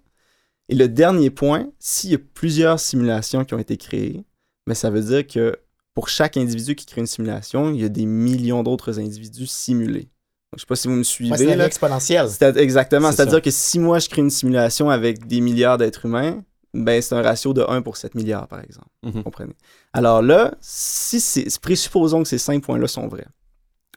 [0.69, 4.23] et le dernier point, s'il y a plusieurs simulations qui ont été créées,
[4.67, 5.57] mais ça veut dire que
[5.93, 10.07] pour chaque individu qui crée une simulation, il y a des millions d'autres individus simulés.
[10.51, 11.31] Donc, je sais pas si vous me suivez.
[11.31, 12.27] Ouais, c'est exponentielle.
[12.55, 13.09] Exactement.
[13.09, 17.01] C'est C'est-à-dire que si moi je crée une simulation avec des milliards d'êtres humains, ben
[17.01, 18.87] c'est un ratio de 1 pour 7 milliards, par exemple.
[19.03, 19.11] Mhm.
[19.11, 19.53] Vous comprenez?
[19.93, 21.47] Alors là, si.
[21.61, 23.27] Présupposons que ces cinq points-là sont vrais.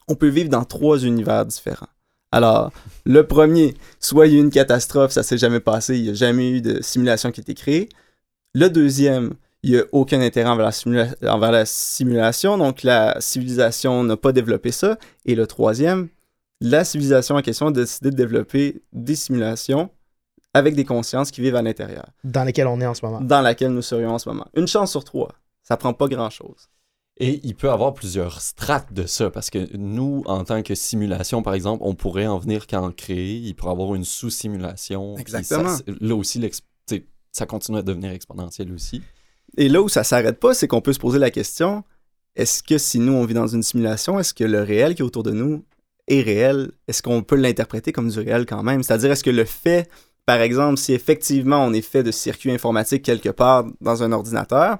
[0.09, 1.89] On peut vivre dans trois univers différents.
[2.33, 2.73] Alors,
[3.05, 6.09] le premier, soit il y a eu une catastrophe, ça s'est jamais passé, il n'y
[6.11, 7.89] a jamais eu de simulation qui a été créée.
[8.55, 13.21] Le deuxième, il n'y a aucun intérêt envers la, simula- envers la simulation, donc la
[13.21, 14.99] civilisation n'a pas développé ça.
[15.27, 16.09] Et le troisième,
[16.63, 19.91] la civilisation en question a décidé de développer des simulations
[20.55, 23.21] avec des consciences qui vivent à l'intérieur, Dans lesquelles on est en ce moment.
[23.21, 24.47] dans laquelle nous serions en ce moment.
[24.55, 25.35] Une chance sur trois.
[25.63, 26.69] Ça prend pas grand-chose.
[27.19, 31.43] Et il peut avoir plusieurs strates de ça, parce que nous, en tant que simulation,
[31.43, 33.37] par exemple, on pourrait en venir qu'à en créer.
[33.37, 35.17] Il pourrait avoir une sous-simulation.
[35.19, 35.69] Exactement.
[35.77, 36.41] ça- là aussi,
[37.33, 39.03] ça continue à devenir exponentiel aussi.
[39.57, 41.85] Et là où ça s'arrête pas, c'est qu'on peut se poser la question
[42.35, 45.05] est-ce que si nous on vit dans une simulation, est-ce que le réel qui est
[45.05, 45.65] autour de nous
[46.09, 46.73] est réel?
[46.89, 48.83] Est-ce qu'on peut l'interpréter comme du réel quand même?
[48.83, 49.87] C'est-à-dire, est-ce que le fait,
[50.27, 54.79] par exemple, si effectivement on est fait de circuits informatiques quelque part dans un ordinateur,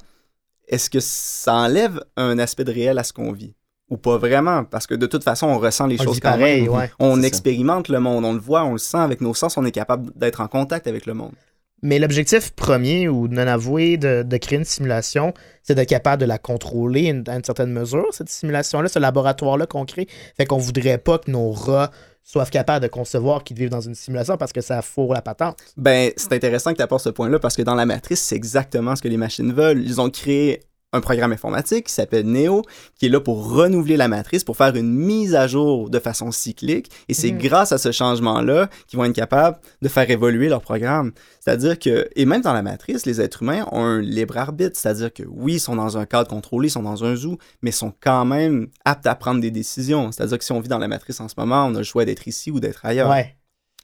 [0.69, 3.55] est-ce que ça enlève un aspect de réel à ce qu'on vit?
[3.91, 4.65] Ou pas vraiment?
[4.65, 6.91] Parce que de toute façon, on ressent les On choses pareil, ouais.
[6.99, 7.27] On ça.
[7.27, 10.11] expérimente le monde, on le voit, on le sent avec nos sens, on est capable
[10.17, 11.35] d'être en contact avec le monde.
[11.83, 16.39] Mais l'objectif premier ou non avoué de, créer une simulation, c'est d'être capable de la
[16.39, 20.07] contrôler à une certaine mesure, cette simulation-là, ce laboratoire-là qu'on crée.
[20.37, 21.91] Fait qu'on voudrait pas que nos rats
[22.23, 25.59] soient capables de concevoir qu'ils vivent dans une simulation parce que ça fourre la patente.
[25.77, 28.95] Ben, c'est intéressant que tu apportes ce point-là parce que dans la matrice, c'est exactement
[28.95, 29.83] ce que les machines veulent.
[29.83, 30.63] Ils ont créé
[30.95, 32.63] un programme informatique qui s'appelle Neo,
[32.99, 36.31] qui est là pour renouveler la matrice, pour faire une mise à jour de façon
[36.31, 36.91] cyclique.
[37.09, 37.39] Et c'est Mhm.
[37.39, 41.13] grâce à ce changement-là qu'ils vont être capables de faire évoluer leur programme.
[41.41, 44.77] C'est-à-dire que, et même dans la matrice, les êtres humains ont un libre arbitre.
[44.79, 47.71] C'est-à-dire que oui, ils sont dans un cadre contrôlé, ils sont dans un zoo, mais
[47.71, 50.13] ils sont quand même aptes à prendre des décisions.
[50.13, 52.05] C'est-à-dire que si on vit dans la matrice en ce moment, on a le choix
[52.05, 53.11] d'être ici ou d'être ailleurs.
[53.11, 53.37] Ouais.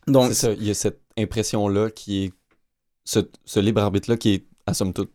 [0.06, 2.32] Donc, C'est ça, il y a cette impression-là qui est.
[3.04, 5.10] Ce, ce libre arbitre-là qui est, à somme toute,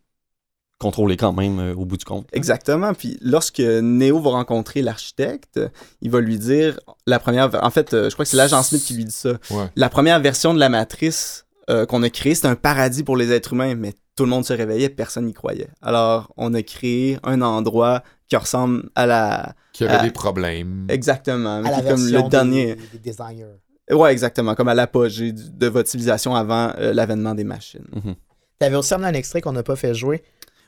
[0.84, 2.28] contrôlé quand même euh, au bout du compte.
[2.34, 2.94] Exactement.
[2.94, 5.60] Puis lorsque Neo va rencontrer l'architecte,
[6.02, 7.50] il va lui dire la première.
[7.64, 9.32] En fait, euh, je crois que c'est l'agent Smith qui lui dit ça.
[9.50, 9.70] Ouais.
[9.76, 13.32] La première version de la matrice euh, qu'on a créée, c'était un paradis pour les
[13.32, 15.70] êtres humains, mais tout le monde se réveillait, personne n'y croyait.
[15.82, 19.56] Alors, on a créé un endroit qui ressemble à la.
[19.72, 20.86] Qui avait des problèmes.
[20.90, 21.64] Exactement.
[21.64, 22.76] À la comme version le dernier.
[22.76, 23.58] des, des designers.
[23.92, 24.56] Ouais, exactement.
[24.56, 27.88] Comme à l'apogée de votre civilisation avant euh, l'avènement des machines.
[27.94, 28.16] Mhm.
[28.60, 30.24] T'avais aussi amené un extrait qu'on n'a pas fait jouer.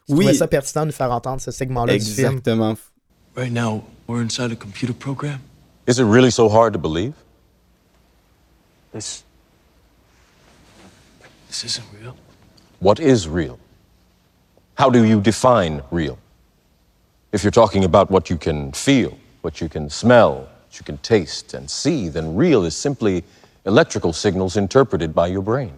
[0.08, 0.26] Je Oui.
[0.26, 2.38] trouvais ça pertinent de nous faire entendre ce segment-là du film.
[2.38, 2.76] Exactement.
[3.36, 5.40] Right now, we're inside a computer program.
[5.88, 7.14] Is it really so hard to believe?
[8.94, 9.24] This.
[11.50, 12.16] This isn't real.
[12.80, 13.58] What is real?
[14.78, 16.18] How do you define real?
[17.32, 20.98] If you're talking about what you can feel, what you can smell, what you can
[21.00, 23.24] taste and see, then real is simply
[23.66, 25.74] electrical signals interpreted by your brain.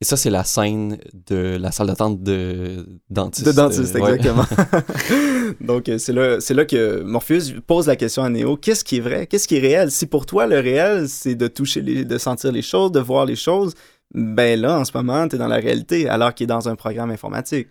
[0.00, 3.46] Et ça, c'est la scène de la salle d'attente de dentiste.
[3.46, 4.14] De dentiste, euh, ouais.
[4.14, 4.44] exactement.
[5.60, 9.00] Donc, euh, c'est là, là que Morpheus pose la question à Neo qu'est-ce qui est
[9.00, 9.26] vrai?
[9.26, 9.90] Qu'est-ce qui est réel?
[9.90, 13.26] Si pour toi, le réel, c'est de toucher, les, de sentir les choses, de voir
[13.26, 13.74] les choses,
[14.14, 17.10] Ben là, en ce moment, t'es dans la réalité, alors qu'il est dans un programme
[17.10, 17.66] informatique.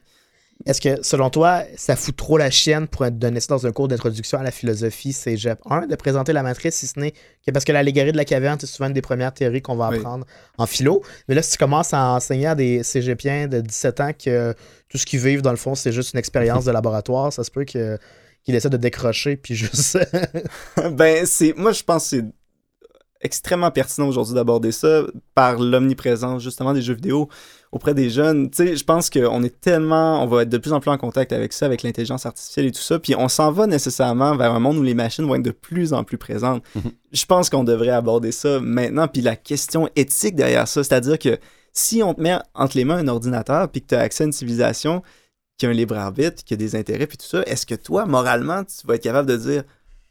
[0.65, 3.71] Est-ce que, selon toi, ça fout trop la chienne pour être donné ça dans un
[3.71, 7.51] cours d'introduction à la philosophie cégep 1 de présenter la matrice, si ce n'est que
[7.51, 9.97] parce que l'allégorie de la caverne, c'est souvent une des premières théories qu'on va Oui.
[9.97, 10.25] apprendre
[10.57, 11.03] en philo.
[11.27, 14.53] Mais là, si tu commences à enseigner à des cégepiens de 17 ans que
[14.89, 17.51] tout ce qu'ils vivent, dans le fond, c'est juste une expérience de laboratoire, ça se
[17.51, 17.97] peut que
[18.43, 19.97] qu'ils essaient de décrocher, puis juste.
[20.91, 21.53] ben, c'est.
[21.57, 22.25] Moi, je pense que c'est
[23.21, 25.03] extrêmement pertinent aujourd'hui d'aborder ça
[25.33, 27.29] par l'omniprésence, justement, des jeux vidéo
[27.71, 28.49] auprès des jeunes.
[28.49, 30.23] Tu sais, je pense qu'on est tellement.
[30.23, 32.71] On va être de plus en plus en contact avec ça, avec l'intelligence artificielle et
[32.71, 32.99] tout ça.
[32.99, 35.93] Puis on s'en va nécessairement vers un monde où les machines vont être de plus
[35.93, 36.63] en plus présentes.
[36.75, 36.91] Mhm.
[37.11, 39.07] Je pense qu'on devrait aborder ça maintenant.
[39.07, 41.37] Puis la question éthique derrière ça, c'est-à-dire que
[41.73, 44.27] si on te met entre les mains un ordinateur puis que tu as accès à
[44.27, 45.03] une civilisation
[45.57, 48.05] qui a un libre arbitre, qui a des intérêts puis tout ça, est-ce que toi,
[48.05, 49.63] moralement, tu vas être capable de dire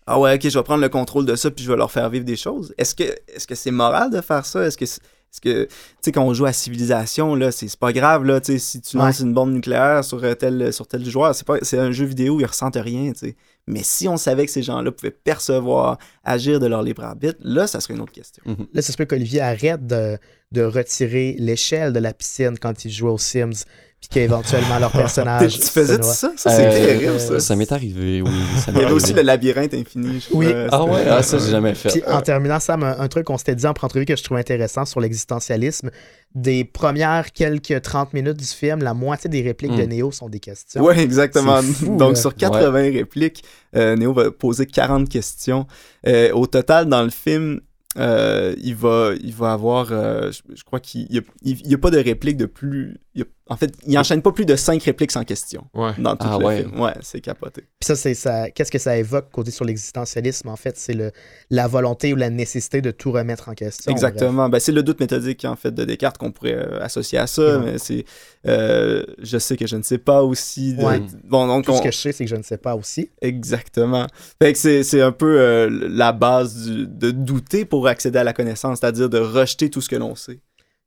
[0.06, 2.08] ah ouais, ok, je vais prendre le contrôle de ça puis je vais leur faire
[2.10, 2.74] vivre des choses.
[2.78, 4.64] Est-ce que est-ce que c'est moral de faire ça?
[4.66, 5.00] Est-ce que c'est-
[5.32, 8.52] est-ce que tu sais quand on joue à civilisation là, c'est pas grave là, tu
[8.52, 11.56] sais si tu lances une bombe nucléaire sur euh, tel sur tel joueur, c'est pas
[11.62, 13.36] c'est un jeu vidéo, ils ressentent rien, tu sais.
[13.66, 17.66] Mais si on savait que ces gens-là pouvaient percevoir, agir de leur libre arbitre, là
[17.66, 18.42] ça serait une autre question.
[18.72, 20.16] Là, ça se peut qu'Olivier arrête de,
[20.52, 23.64] de retirer l'échelle de la piscine quand il joue aux Sims,
[24.08, 25.58] puis qu'éventuellement leur personnage.
[25.58, 26.32] tu faisais ça?
[26.36, 27.40] Ça c'est Euh, terrible ça.
[27.40, 28.30] Ça m'est arrivé, oui.
[28.64, 30.20] Ça Il y avait aussi le labyrinthe infini.
[30.20, 30.46] je Oui.
[30.46, 30.66] crois.
[30.72, 31.88] Ah ouais, ah, ça, j'ai jamais fait.
[31.88, 34.36] Puis en terminant, Sam, un, un truc qu'on s'était dit en entrevue que je trouve
[34.38, 35.90] intéressant sur l'existentialisme,
[36.34, 39.76] des premières quelques 30 minutes du film, la moitié des répliques Mm.
[39.78, 40.82] de Néo sont des questions.
[40.82, 41.62] Ouais, exactement.
[41.62, 42.14] Fou, Donc, là.
[42.16, 43.42] sur 80 répliques,
[43.74, 45.66] euh, Néo va poser 40 questions.
[46.06, 47.60] Euh, au total, dans le film,
[47.98, 51.74] euh, il, va, il va avoir, euh, je, je crois qu'il n'y a, il y
[51.74, 52.98] a pas de réplique de plus...
[53.14, 55.92] il y a- en fait, il enchaîne pas plus de 5 répliques sans question Ouais.
[55.98, 56.56] dans tout Ah le ouais.
[56.62, 56.80] film.
[56.80, 57.62] Ouais, c'est capoté.
[57.78, 58.50] Puis ça, c'est ça.
[58.50, 60.76] Qu'est-ce que ça évoque côté sur l'existentialisme, en fait?
[60.76, 61.12] C'est le
[61.50, 63.92] la volonté ou la nécessité de tout remettre en question.
[63.92, 64.48] Exactement.
[64.48, 67.58] Ben, c'est le doute méthodique, en fait, de Descartes qu'on pourrait euh, associer à ça,
[67.60, 67.64] Ouais.
[67.72, 68.04] mais c'est...
[68.48, 70.74] euh, je sais que je ne sais pas aussi...
[70.74, 71.00] de- Ouais.
[71.24, 73.10] Bon, donc, Tout ce que je sais, c'est que je ne sais pas aussi.
[73.22, 74.06] Exactement.
[74.42, 78.24] Fait que c'est, c'est un peu euh, la base du- de douter pour accéder à
[78.24, 80.40] la connaissance, c'est-à-dire de rejeter tout ce que l'on sait.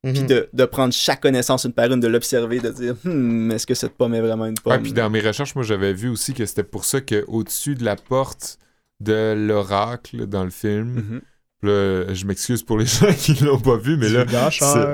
[0.03, 0.27] Puis Mhm.
[0.27, 3.73] de, de prendre chaque connaissance une par une, de l'observer, de dire Hmm, est-ce que
[3.73, 4.71] cette pomme est vraiment une pomme?
[4.73, 7.83] Ouais, puis dans mes recherches, moi, j'avais vu aussi que c'était pour ça qu'au-dessus de
[7.83, 8.57] la porte
[9.01, 11.21] de l'oracle dans le film, Mhm.
[11.63, 14.25] là, je m'excuse pour les gens qui l'ont pas vu, mais là,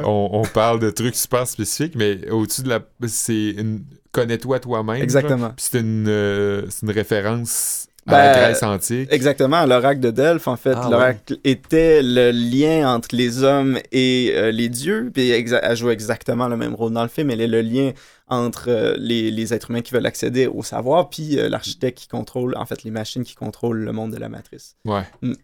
[0.05, 2.79] on, on parle de trucs super spécifiques, mais au-dessus de la...
[3.07, 3.83] C'est une...
[4.11, 5.01] Connais-toi toi-même.
[5.03, 5.49] Exactement.
[5.49, 9.07] Puis c'est une, euh, c'est une référence à Ben, la Grèce antique.
[9.11, 14.31] Exactement, l'oracle de Delphes, en fait, Ah, l'oracle était le lien entre les hommes et
[14.35, 17.47] euh, les dieux, puis elle joue exactement le même rôle dans le film, elle est
[17.47, 17.91] le lien
[18.27, 22.07] entre euh, les, les êtres humains qui veulent accéder au savoir, puis euh, l'architecte qui
[22.07, 24.75] contrôle, en fait, les machines qui contrôlent le monde de la matrice.
[24.83, 25.03] Ouais.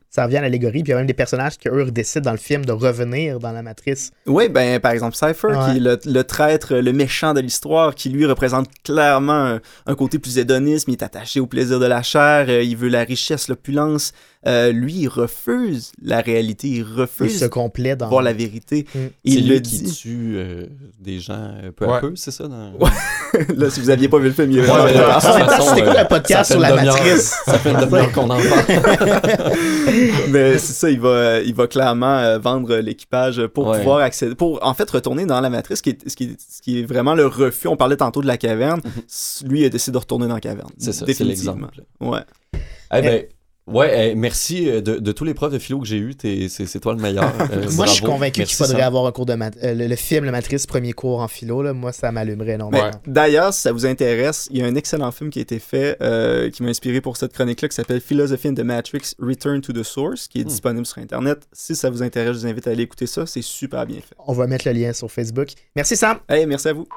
[0.09, 2.31] Ça revient à l'allégorie, puis il y a même des personnages qui, eux, décident dans
[2.31, 4.11] le film de revenir dans la matrice.
[4.25, 5.71] Oui, ben par exemple Cypher, Ouais.
[5.71, 9.95] qui est le, le traître, le méchant de l'histoire, qui lui représente clairement un, un
[9.95, 13.03] côté plus hédonisme, il est attaché au plaisir de la chair, euh, il veut la
[13.03, 14.11] richesse, l'opulence.
[14.47, 18.09] Euh, lui, il refuse la réalité, il Il refuse se complaît dans.
[18.09, 18.87] voir la vérité.
[18.95, 18.99] Mm.
[19.23, 19.91] Il le lui qui dit.
[19.93, 20.65] tue euh,
[20.99, 21.93] des gens euh, peu Ouais.
[21.97, 22.47] à peu, c'est ça?
[22.47, 22.73] Dans...
[23.55, 26.01] Là, si vous aviez pas vu le film, il Ouais, de toute façon, C'était quoi
[26.01, 27.35] le podcast sur la matrice?
[27.45, 29.53] Ça fait une demi-heure qu'on en parle.
[30.29, 33.77] Mais c'est ça, il va, il va clairement vendre l'équipage pour Ouais.
[33.77, 36.35] pouvoir accéder, pour en fait retourner dans la matrice, ce qui est, ce qui est,
[36.39, 37.67] ce qui est vraiment le refus.
[37.67, 38.81] On parlait tantôt de la caverne.
[39.45, 40.69] Lui, il a décidé de retourner dans la caverne.
[40.69, 40.75] Mhm.
[40.79, 41.67] C'est ça, c'est l'exemple.
[41.99, 42.21] Ouais.
[42.93, 43.23] Eh ben,
[43.67, 46.47] ouais, eh, merci euh, de, de tous les profs de philo que j'ai eu, c'est
[46.49, 47.31] c'est toi le meilleur.
[47.51, 50.25] Euh, Moi, je suis convaincu qu'il faudrait avoir un cours de euh, le, le film
[50.25, 52.91] Le Matrice, premier cours en philo, là, moi, ça m'allumerait énormément.
[53.07, 55.97] D'ailleurs, si ça vous intéresse, il y a un excellent film qui a été fait,
[56.01, 59.73] euh, qui m'a inspiré pour cette chronique-là, qui s'appelle Philosophy in the Matrix, Return to
[59.73, 60.47] the Source, qui est Hmm.
[60.47, 61.47] disponible sur Internet.
[61.51, 63.25] Si ça vous intéresse, je vous invite à aller écouter ça.
[63.25, 64.15] C'est super bien fait.
[64.27, 65.49] On va mettre le lien sur Facebook.
[65.75, 66.17] Merci, Sam.
[66.29, 66.87] Hey, merci à vous.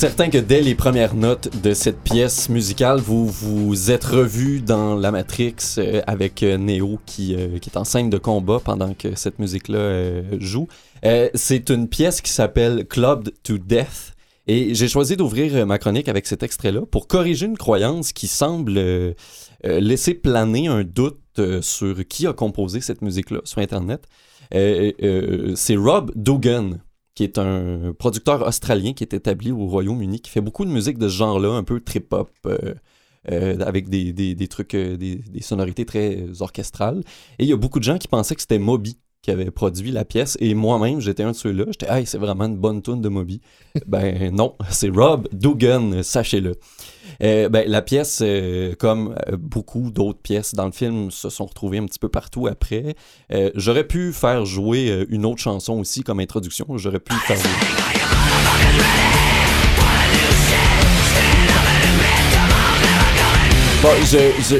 [0.00, 4.94] Certain que dès les premières notes de cette pièce musicale, vous vous êtes revu dans
[4.94, 8.94] la Matrix euh, avec euh, Neo qui, euh, qui est en scène de combat pendant
[8.94, 10.68] que cette musique-là joue.
[11.34, 14.14] C'est une pièce qui s'appelle Clubbed to Death.
[14.46, 18.80] Et j'ai choisi d'ouvrir ma chronique avec cet extrait-là pour corriger une croyance qui semble
[19.62, 21.20] laisser planer un doute
[21.60, 24.06] sur qui a composé cette musique-là sur Internet.
[24.50, 26.78] C'est Rob Dugan,
[27.20, 30.96] qui est un producteur australien qui est établi au Royaume-Uni, qui fait beaucoup de musique
[30.96, 32.74] de ce genre-là, un peu trip-hop, euh,
[33.30, 37.02] euh, avec des, trucs, euh, des, des sonorités très orchestrales.
[37.38, 38.96] Et il y a beaucoup de gens qui pensaient que c'était Moby
[39.30, 40.36] qui avait produit la pièce.
[40.40, 41.64] Et moi-même, j'étais un de ceux-là.
[41.68, 43.40] J'étais, hey, c'est vraiment une bonne tune de Moby.
[43.86, 46.56] ben non, c'est Rob Dugan, sachez-le.
[47.22, 51.46] Euh, ben, la pièce, euh, comme euh, beaucoup d'autres pièces dans le film, se sont
[51.46, 52.96] retrouvées un petit peu partout après.
[53.32, 56.66] Euh, J'aurais pu faire jouer une autre chanson aussi comme introduction.
[56.76, 57.38] J'aurais pu faire
[63.82, 63.88] Bon,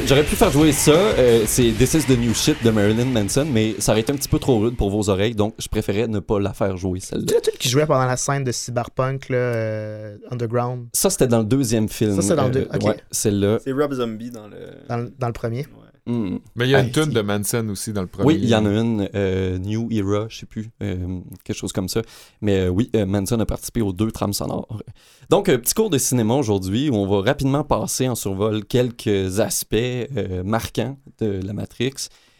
[0.07, 0.91] j'aurais pu faire jouer ça.
[0.91, 4.15] euh, c'est This is the New Shit de Marilyn Manson, mais ça aurait été un
[4.15, 6.99] petit peu trop rude pour vos oreilles, donc je préférais ne pas la faire jouer,
[6.99, 7.39] celle-là.
[7.39, 11.45] Truc qui jouait pendant la scène de Cyberpunk, là, euh, Underground, Ça, c'était dans le
[11.45, 12.15] deuxième film.
[12.15, 12.83] Ça, c'est dans le deux- ok.
[12.83, 13.59] Ouais, celle-là.
[13.63, 14.57] C'est Rob Zombie dans le.
[14.89, 15.59] dans, le- dans le premier.
[15.59, 15.80] Ouais.
[16.07, 16.37] Hmm.
[16.55, 18.25] Mais il y a une Hey, tune de Manson aussi dans le premier.
[18.27, 21.71] Oui, il y en a une, euh, New Era, je sais plus, euh, quelque chose
[21.73, 22.01] comme ça.
[22.41, 24.81] Mais euh, oui, euh, Manson a participé aux deux trames sonores.
[25.29, 29.39] Donc, un petit cours de cinéma aujourd'hui où on va rapidement passer en survol quelques
[29.39, 31.93] aspects euh, marquants de la Matrix.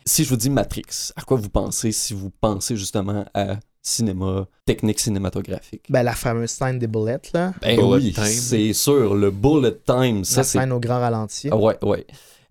[0.08, 4.48] Si je vous dis Matrix, à quoi vous pensez si vous pensez justement à cinéma,
[4.66, 5.84] technique cinématographique?
[5.90, 7.54] Ben, la fameuse scène des bullets, là.
[7.62, 11.50] Ben Bullet oui, c'est sûr, le bullet time, ça la c'est scène au grand ralenti.
[11.52, 12.06] ah ouais, ouais.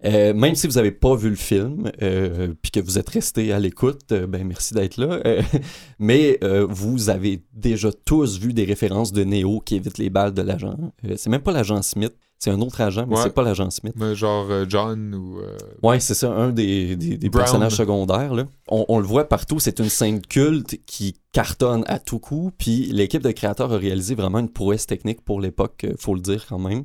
[0.04, 3.52] Euh, même si vous n'avez pas vu le film, euh, puis que vous êtes resté
[3.52, 5.20] à l'écoute, euh, ben merci d'être là.
[5.98, 6.38] mais
[6.68, 10.76] vous avez déjà tous vu des références de Neo qui évite les balles de l'agent.
[11.16, 13.22] C'est même pas l'agent Smith, c'est un autre agent, mais Ouais.
[13.24, 13.92] c'est pas l'agent Smith.
[13.96, 15.40] Mais genre John ou.
[15.82, 18.32] Ouais, c'est ça, un des, des- personnages secondaires.
[18.34, 18.46] Là.
[18.68, 22.50] On, on le voit partout, c'est une scène culte qui cartonne à tout coup.
[22.56, 26.46] Puis l'équipe de créateurs a réalisé vraiment une prouesse technique pour l'époque, faut le dire
[26.48, 26.84] quand même.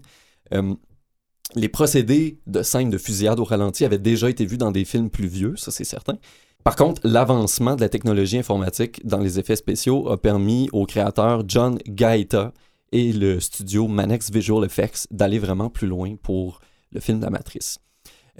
[1.54, 5.10] Les procédés de scène de fusillade au ralenti avaient déjà été vus dans des films
[5.10, 6.18] plus vieux, ça c'est certain.
[6.64, 11.44] Par contre, l'avancement de la technologie informatique dans les effets spéciaux a permis au créateur
[11.48, 12.52] John Gaeta
[12.92, 17.30] et le studio Manex Visual Effects d'aller vraiment plus loin pour le film de la
[17.30, 17.78] Matrice.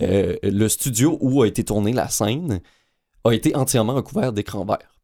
[0.02, 2.62] Euh, le studio où a été tournée la scène
[3.24, 4.96] a été entièrement recouvert d'écran vert.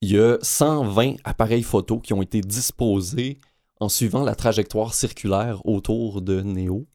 [0.00, 3.38] Il y a 120 appareils photo qui ont été disposés
[3.80, 6.86] en suivant la trajectoire circulaire autour de Neo.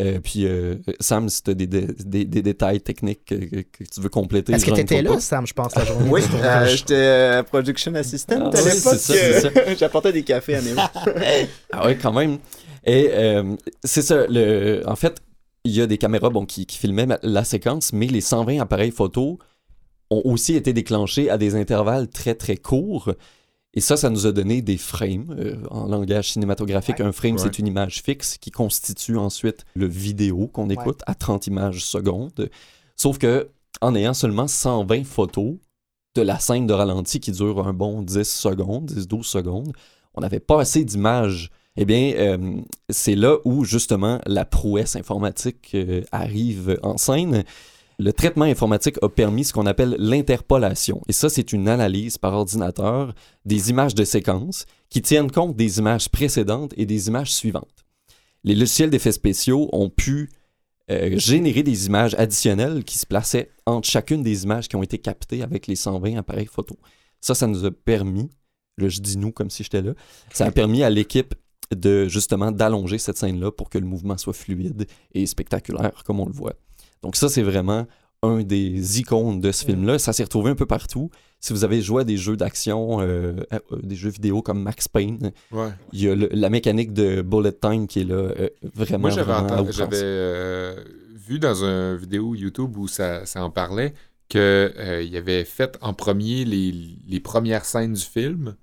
[0.00, 3.60] Euh, puis, euh, Sam, si tu as des, des- des- des détails techniques que, que-
[3.60, 4.52] que tu veux compléter.
[4.52, 5.20] Est-ce que gêne-toi t'étais là, pas.
[5.20, 8.94] Sam, je pense, la journée Oui, euh, j'étais euh, production assistant Ah à oui, l'époque.
[8.98, 10.76] c'est ça, c'est J'apportais des cafés à Néo.
[11.72, 12.38] Ah ouais, quand même.
[12.84, 14.26] Et euh, c'est ça.
[14.28, 15.18] Le, en fait,
[15.64, 18.60] il y a des caméras bon, qui, qui filmaient ma- la séquence, mais les 120
[18.60, 19.38] appareils photo
[20.10, 23.12] ont aussi été déclenchés à des intervalles très très courts.
[23.76, 25.34] Et ça, ça nous a donné des frames.
[25.38, 27.42] Euh, en langage cinématographique, un frame, Ouais.
[27.42, 32.48] c'est une image fixe qui constitue ensuite le vidéo qu'on écoute à 30 images secondes.
[32.96, 33.48] Sauf que
[33.80, 35.54] en ayant seulement 120 photos
[36.14, 39.72] de la scène de ralenti qui dure un bon 10 secondes, 10-12 secondes,
[40.14, 41.50] on n'avait pas assez d'images.
[41.76, 47.42] Eh bien, euh, c'est là où justement la prouesse informatique euh, arrive en scène.
[47.98, 51.00] Le traitement informatique a permis ce qu'on appelle l'interpolation.
[51.08, 53.14] Et ça, c'est une analyse par ordinateur
[53.44, 57.84] des images de séquence qui tiennent compte des images précédentes et des images suivantes.
[58.42, 60.30] Les logiciels d'effets spéciaux ont pu
[60.90, 64.98] euh, générer des images additionnelles qui se plaçaient entre chacune des images qui ont été
[64.98, 66.76] captées avec les 120 appareils photo.
[67.22, 68.28] Ça, ça nous a permis,
[68.76, 69.94] là je dis nous comme si j'étais là,
[70.30, 71.34] ça a permis à l'équipe
[71.74, 76.26] de justement d'allonger cette scène-là pour que le mouvement soit fluide et spectaculaire comme on
[76.26, 76.52] le voit.
[77.02, 77.86] Donc ça, c'est vraiment
[78.22, 79.98] un des icônes de ce film-là.
[79.98, 81.10] Ça s'est retrouvé un peu partout.
[81.40, 84.88] Si vous avez joué à des jeux d'action, euh, euh, des jeux vidéo comme Max
[84.88, 85.68] Payne, Ouais.
[85.92, 89.10] il y a le- la mécanique de bullet time qui est là, euh, vraiment, Moi,
[89.10, 89.76] j'avais vraiment à entendu- outrance.
[89.90, 90.74] j'avais
[91.14, 93.92] vu dans une vidéo YouTube où ça, ça en parlait
[94.28, 94.40] qu'il
[95.16, 96.72] avait fait en premier les,
[97.06, 98.56] les premières scènes du film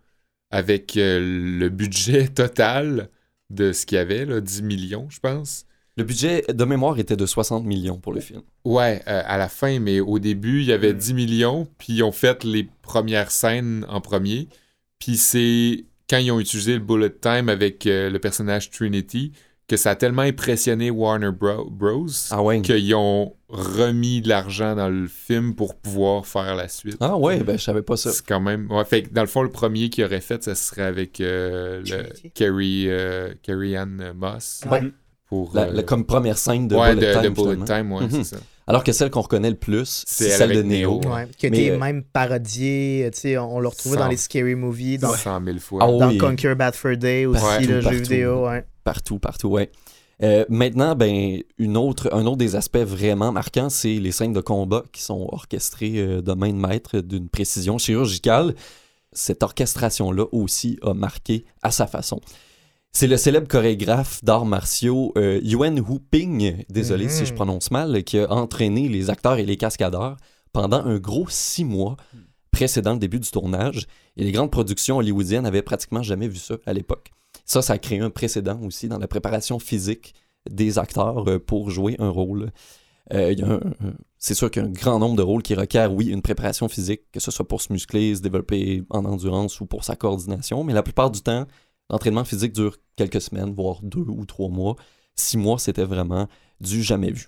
[0.50, 3.10] avec le budget total
[3.52, 5.66] de ce qu'il y avait, là, 10 millions, je pense.
[5.98, 8.42] Le budget de mémoire était de 60 millions pour le film.
[8.64, 10.98] Ouais, euh, à la fin, mais au début, il y avait Mm.
[10.98, 14.48] 10 millions, puis ils ont fait les premières scènes en premier.
[15.00, 19.32] Puis c'est quand ils ont utilisé le bullet time avec euh, le personnage Trinity
[19.68, 22.08] que ça a tellement impressionné Warner Bro- Bros.
[22.32, 22.62] Ah ouais?
[22.62, 26.98] qu'ils ont remis de l'argent dans le film pour pouvoir faire la suite.
[27.00, 28.12] Ah ouais, ben je savais pas ça.
[28.12, 28.70] C'est quand même.
[28.72, 31.82] Ouais, fait que dans le fond, le premier qu'il aurait fait, ça serait avec euh,
[31.86, 32.30] le.
[32.34, 34.62] Carrie, euh, Carrie Ann Moss.
[34.70, 34.82] Ouais.
[35.32, 37.24] Pour, La, euh, la- comme première scène de ouais, bullet de, time.
[37.24, 37.66] de bullet finalement.
[37.66, 38.24] time, ouais, Mhm.
[38.26, 38.42] c'est ça.
[38.68, 41.00] Alors que celle qu'on reconnaît le plus, C'est c'est elle celle de Neo.
[41.00, 41.10] Neo.
[41.10, 44.18] Ouais, qui a été euh, même parodié, tu sais, on l'a retrouvé Cent- dans les
[44.18, 45.80] Scary Movies, dans, 100 000 fois.
[45.84, 46.18] Ah dans oui.
[46.18, 47.98] Conquer Bad Fur Day aussi, Partout, le jeu partout.
[48.04, 48.66] vidéo, ouais.
[48.84, 49.72] Partout, partout, ouais.
[50.22, 54.42] Euh, maintenant, ben, une autre, un autre des aspects vraiment marquants, c'est les scènes de
[54.42, 58.54] combat qui sont orchestrées euh, de main de maître d'une précision chirurgicale.
[59.14, 62.20] Cette orchestration-là aussi a marqué à sa façon.
[62.94, 67.10] C'est le célèbre chorégraphe d'arts martiaux euh, Yuen Hu Ping, désolé Mhm.
[67.12, 70.18] si je prononce mal, qui a entraîné les acteurs et les cascadeurs
[70.52, 71.96] pendant un gros six mois,
[72.52, 73.88] précédant le début du tournage.
[74.18, 77.12] Et les grandes productions hollywoodiennes avaient pratiquement jamais vu ça à l'époque.
[77.46, 80.14] Ça, ça a créé un précédent aussi dans la préparation physique
[80.50, 82.52] des acteurs euh, pour jouer un rôle.
[83.14, 83.34] Euh,
[84.18, 86.68] c'est sûr qu'il y a un grand nombre de rôles qui requièrent, oui, une préparation
[86.68, 90.64] physique, que ce soit pour se muscler, se développer en endurance ou pour sa coordination,
[90.64, 91.46] mais la plupart du temps,
[91.92, 94.76] l'entraînement physique dure quelques semaines, voire deux ou trois mois.
[95.16, 96.28] Six mois, c'était vraiment
[96.60, 97.28] du jamais vu.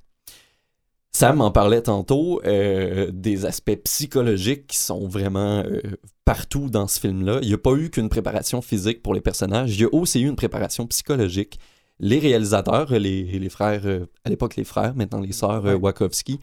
[1.16, 5.80] Sam en parlait tantôt, euh, des aspects psychologiques qui sont vraiment euh,
[6.26, 7.38] partout dans ce film-là.
[7.44, 10.22] Il n'y a pas eu qu'une préparation physique pour les personnages, il y a aussi
[10.22, 11.60] eu une préparation psychologique.
[12.00, 16.40] Les réalisateurs, les, les frères, euh, à l'époque les frères, maintenant les sœurs Wachowski,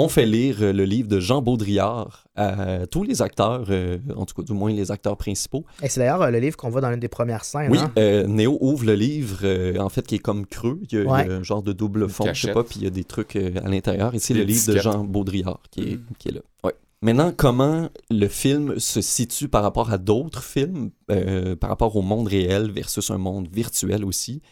[0.00, 4.24] ont fait lire euh, le livre de Jean Baudrillard à tous les acteurs, euh, en
[4.26, 5.64] tout cas du moins les acteurs principaux.
[5.82, 7.70] Et c'est d'ailleurs euh, le livre qu'on voit dans l'une des premières scènes.
[7.70, 7.92] Oui, hein?
[7.98, 10.80] euh, Néo ouvre le livre, euh, en fait, qui est comme creux.
[10.90, 11.30] Il y a, il y a Ouais.
[11.30, 13.68] un genre de double fond, je sais pas, puis il y a des trucs à
[13.68, 14.14] l'intérieur.
[14.14, 14.78] Et c'est le livre de.
[14.78, 16.40] Jean Baudrillard qui est, qui est là.
[16.64, 16.74] Ouais.
[17.02, 22.02] Maintenant, comment le film se situe par rapport à d'autres films, euh, par rapport au
[22.02, 24.42] monde réel versus un monde virtuel aussi,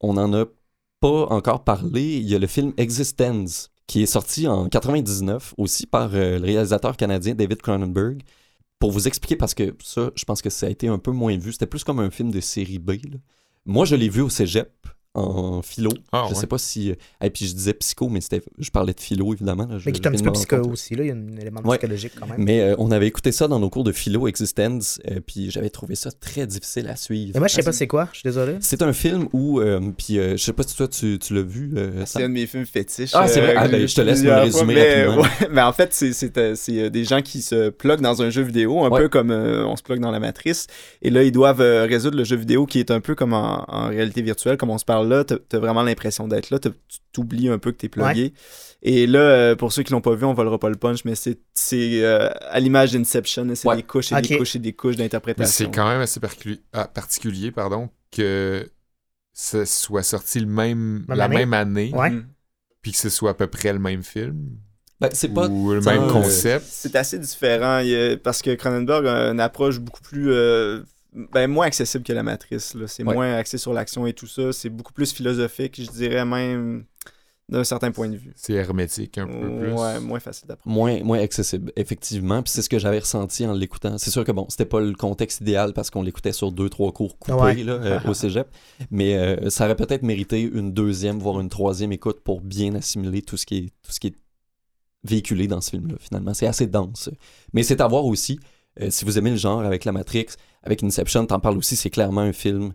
[0.00, 0.44] on n'en a
[1.00, 2.02] pas encore parlé.
[2.18, 6.44] Il y a le film Existence, qui est sorti en 99, aussi par euh, le
[6.44, 8.22] réalisateur canadien David Cronenberg.
[8.78, 11.36] Pour vous expliquer, parce que ça, je pense que ça a été un peu moins
[11.38, 11.52] vu.
[11.52, 12.92] C'était plus comme un film de série B.
[13.64, 14.70] Moi, je l'ai vu au cégep
[15.16, 15.90] en philo.
[16.12, 16.40] Ah, je ouais.
[16.40, 16.94] sais pas si.
[17.22, 19.66] Et puis je disais psycho, mais c'était, je parlais de philo évidemment.
[19.66, 19.78] là.
[19.78, 21.04] Je- Mais qui est un petit peu psycho aussi, là.
[21.04, 21.78] Il y a un élément Ouais.
[21.78, 22.36] psychologique quand même.
[22.38, 25.70] Mais euh, on avait écouté ça dans nos cours de philo Existence, euh, puis j'avais
[25.70, 27.30] trouvé ça très difficile à suivre.
[27.34, 28.56] Mais moi, je sais pas c'est quoi, je suis désolé.
[28.60, 31.42] C'est un film où, euh, puis euh, je sais pas si toi tu, tu l'as
[31.42, 31.72] vu.
[31.76, 33.10] euh, C'est un de mes films fétiches.
[33.14, 33.54] Ah, c'est vrai.
[33.56, 35.22] Ah, ben, je te laisse me le résumer mais, rapidement.
[35.22, 38.90] ouais, mais en fait, c'est des gens qui se pluguent dans un jeu vidéo, un
[38.90, 39.00] Ouais.
[39.02, 40.66] peu comme euh, on se plug dans la matrice.
[41.02, 43.64] Et là, ils doivent euh, résoudre le jeu vidéo qui est un peu comme en,
[43.68, 45.24] en réalité virtuelle, comme on se parle là.
[45.24, 46.58] T'as t'as vraiment l'impression d'être là.
[46.58, 46.70] Tu
[47.12, 48.32] t'oublies un peu que t'es plugué.
[48.82, 51.14] Et là, euh, pour ceux qui l'ont pas vu, on volera pas le punch, mais
[51.14, 51.38] c'est
[51.72, 53.46] euh, à l'image d'Inception.
[53.54, 53.76] C'est Ouais.
[53.76, 55.66] des couches et des couches et des couches d'interprétation.
[55.66, 56.20] c'est quand même assez
[56.72, 58.68] ah, particulier pardon, que
[59.32, 61.36] ce soit sorti le même, Même la année?
[61.36, 62.10] même année, Ouais.
[62.10, 62.26] Mhm.
[62.82, 64.50] puis que ce soit à peu près le même film,
[65.00, 65.48] Ben, c'est pas.
[65.48, 66.64] ou le même euh, concept.
[66.68, 70.30] C'est assez différent a- parce que Cronenberg a une approche beaucoup plus.
[70.32, 70.82] euh,
[71.12, 72.74] ben, moins accessible que la matrice.
[72.74, 72.86] là.
[72.86, 73.14] C'est Ouais.
[73.14, 74.52] moins axé sur l'action et tout ça.
[74.52, 76.84] C'est beaucoup plus philosophique, je dirais même
[77.48, 78.32] d'un certain point de vue.
[78.34, 79.72] C'est hermétique un peu plus.
[79.72, 80.74] Ouais, moins facile d'apprendre.
[80.74, 82.42] Moins, moins accessible, effectivement.
[82.42, 83.98] Puis c'est ce que j'avais ressenti en l'écoutant.
[83.98, 86.90] C'est sûr que bon, c'était pas le contexte idéal parce qu'on l'écoutait sur deux, trois
[86.92, 87.54] cours coupés Ouais.
[87.62, 88.48] là, euh, au cégep.
[88.90, 93.22] Mais euh, ça aurait peut-être mérité une deuxième, voire une troisième écoute pour bien assimiler
[93.22, 94.16] tout ce qui est, tout ce qui est
[95.04, 96.34] véhiculé dans ce film-là, finalement.
[96.34, 97.10] C'est assez dense.
[97.52, 98.40] Mais c'est à voir aussi,
[98.80, 100.26] euh, si vous aimez le genre avec la Matrix,
[100.66, 102.72] avec Inception, t'en parles aussi, c'est clairement un film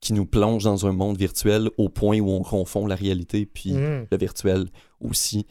[0.00, 3.72] qui nous plonge dans un monde virtuel au point où on confond la réalité puis
[3.72, 4.06] Mhm.
[4.10, 4.66] le virtuel
[5.00, 5.46] aussi.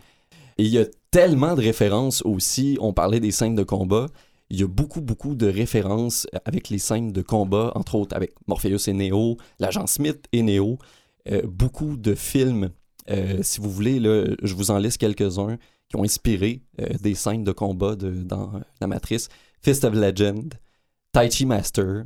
[0.57, 2.77] Et il y a tellement de références aussi.
[2.79, 4.07] On parlait des scènes de combat.
[4.51, 8.33] Il y a beaucoup, beaucoup de références avec les scènes de combat, entre autres avec
[8.47, 10.77] Morpheus et Neo, l'agent Smith et Neo.
[11.31, 12.69] Euh, beaucoup de films,
[13.09, 15.57] euh, si vous voulez, là, je vous en liste quelques-uns
[15.89, 19.29] qui ont inspiré euh, des scènes de combat de, dans la matrice.
[19.61, 20.53] Fist of Legend,
[21.13, 22.03] Tai Chi Master.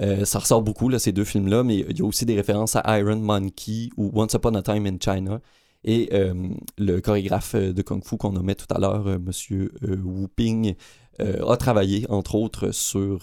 [0.00, 2.76] Euh, ça ressort beaucoup, là, ces deux films-là, mais il y a aussi des références
[2.76, 5.40] à Iron Monkey ou Once Upon a Time in China.
[5.84, 6.34] Et euh,
[6.76, 10.74] le chorégraphe euh, de Kung Fu qu'on nommait tout à l'heure, euh, Monsieur Wu Ping,
[11.20, 13.22] a travaillé entre autres sur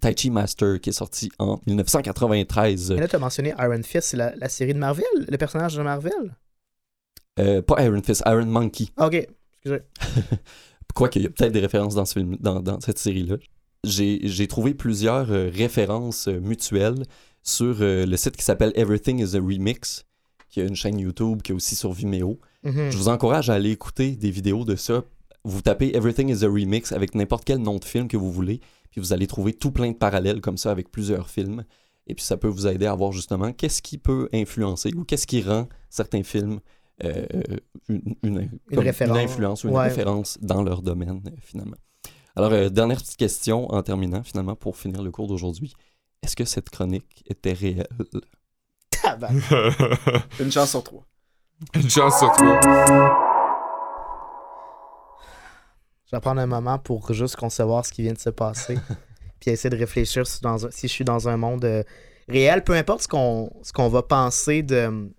[0.00, 2.92] Tai Chi Master qui est sorti en 1993.
[2.92, 5.76] Et là, tu as mentionné Iron Fist, c'est la, la série de Marvel, le personnage
[5.76, 6.34] de Marvel?
[7.36, 8.86] Pas Iron Fist, Iron Monkey.
[8.96, 9.82] Ah, ok, excusez.
[10.94, 13.36] Quoique, il y a peut-être des références dans, ce film, dans, dans cette série-là.
[13.84, 17.04] J'ai trouvé plusieurs euh, références euh, mutuelles
[17.42, 20.04] sur euh, le site qui s'appelle Everything is a Remix,
[20.48, 22.38] qui a une chaîne YouTube qui est aussi sur Vimeo.
[22.64, 22.90] Mhm.
[22.90, 25.04] Je vous encourage à aller écouter des vidéos de ça.
[25.44, 28.60] Vous tapez Everything is a Remix avec n'importe quel nom de film que vous voulez,
[28.90, 31.64] puis vous allez trouver tout plein de parallèles comme ça avec plusieurs films.
[32.08, 35.26] Et puis ça peut vous aider à voir justement qu'est-ce qui peut influencer ou qu'est-ce
[35.26, 36.58] qui rend certains films
[37.04, 37.24] euh,
[37.88, 39.18] une, une- comme référence.
[39.18, 39.84] influence ou une Ouais.
[39.84, 41.76] référence dans leur domaine finalement.
[42.38, 45.74] Alors, euh, dernière petite question en terminant finalement pour finir le cours d'aujourd'hui.
[46.22, 47.88] Est-ce que cette chronique était réelle?
[50.38, 51.04] Une chance sur trois.
[51.74, 52.60] Une chance sur toi.
[56.06, 58.78] Je vais prendre un moment pour juste concevoir ce qui vient de se passer.
[59.40, 61.82] puis essayer de réfléchir si, dans un- si je suis dans un monde euh,
[62.28, 65.12] réel, peu importe ce qu'on ce qu'on va penser de,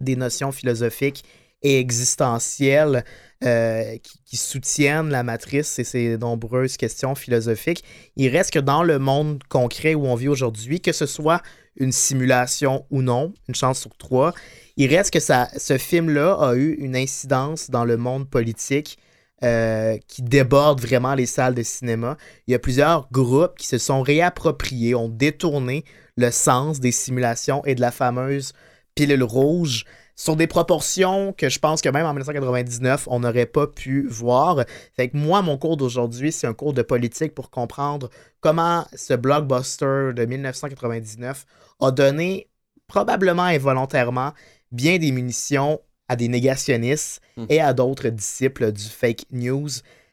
[0.00, 1.24] des notions philosophiques
[1.64, 3.04] et existentielles
[3.42, 7.82] euh, qui, soutiennent la matrice et ses nombreuses questions philosophiques.
[8.16, 11.42] Il reste que dans le monde concret où on vit aujourd'hui, que ce soit
[11.76, 14.34] une simulation ou non, une chance sur trois,
[14.76, 18.98] il reste que ça, ce film-là a eu une incidence dans le monde politique
[19.42, 22.16] euh, qui déborde vraiment les salles de cinéma.
[22.46, 25.84] Il y a plusieurs groupes qui se sont réappropriés, ont détourné
[26.16, 28.52] le sens des simulations et de la fameuse
[28.94, 29.84] pilule rouge
[30.16, 34.64] sur des proportions que je pense que même en 1999, on n'aurait pas pu voir.
[34.96, 38.10] Fait que moi, mon cours d'aujourd'hui, c'est un cours de politique pour comprendre
[38.40, 41.46] comment ce blockbuster de 1999
[41.80, 42.48] a donné,
[42.86, 44.32] probablement involontairement,
[44.70, 47.46] bien des munitions à des négationnistes Hmm.
[47.48, 49.68] et à d'autres disciples du fake news.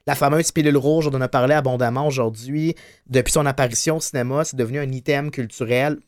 [0.07, 2.73] La fameuse pilule rouge, on en a parlé abondamment aujourd'hui.
[3.07, 5.99] Depuis son apparition au cinéma, c'est devenu un item culturel,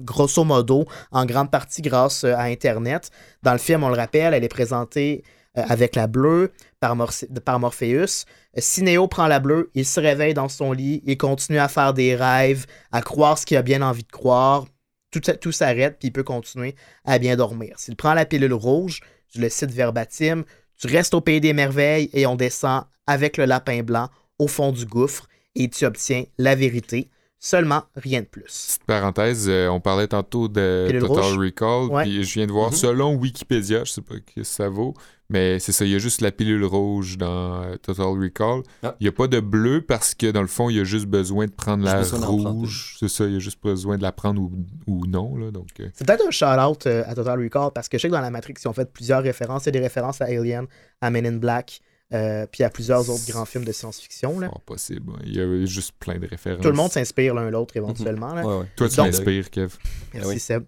[0.00, 3.10] grosso modo, en grande partie grâce euh, à Internet.
[3.42, 5.24] Dans le film, on le rappelle, elle est présentée
[5.56, 8.24] euh, avec la bleue par, Morpheus.
[8.56, 11.94] Euh, Sinéo prend la bleue, il se réveille dans son lit, il continue à faire
[11.94, 14.66] des rêves, à croire ce qu'il a bien envie de croire.
[15.10, 16.74] Tout, tout s'arrête, puis il peut continuer
[17.04, 17.74] à bien dormir.
[17.78, 19.00] S'il prend la pilule rouge,
[19.34, 20.44] je le cite verbatim,
[20.78, 24.72] tu restes au pays des merveilles et on descend avec le lapin blanc au fond
[24.72, 27.08] du gouffre et tu obtiens la vérité.
[27.48, 28.42] Seulement, rien de plus.
[28.42, 31.38] Petite parenthèse, euh, on parlait tantôt de Pilule Total rouge?
[31.38, 32.02] Recall, Ouais.
[32.02, 32.76] puis je viens de voir, Mhm.
[32.76, 34.94] selon Wikipédia, je sais pas ce que ça vaut,
[35.30, 38.62] mais c'est ça, il y a juste la pilule rouge dans euh, Total Recall.
[38.82, 38.96] Ah.
[38.98, 41.06] Il n'y a pas de bleu parce que dans le fond, il y a juste
[41.06, 42.96] besoin de prendre la rouge.
[42.98, 44.50] C'est ça, il y a juste besoin de la prendre ou,
[44.88, 45.36] ou non.
[45.36, 48.08] Là, donc, euh, C'est peut-être un shout-out euh, à Total Recall parce que je sais
[48.08, 49.62] que dans la Matrix, ils ont fait plusieurs références.
[49.64, 50.66] Il y a des références à Alien,
[51.00, 51.80] à Men in Black,
[52.12, 54.38] euh, puis à plusieurs autres grands films de science-fiction.
[54.38, 54.48] là.
[54.48, 55.12] fort possible.
[55.24, 56.62] Il y a juste plein de références.
[56.62, 58.34] Tout le monde s'inspire l'un l'autre éventuellement.
[58.34, 58.46] là.
[58.46, 58.66] Ouais, ouais.
[58.76, 59.74] Toi, tu m'inspires, Kev.
[60.14, 60.40] Merci Ah oui.
[60.40, 60.64] Seb.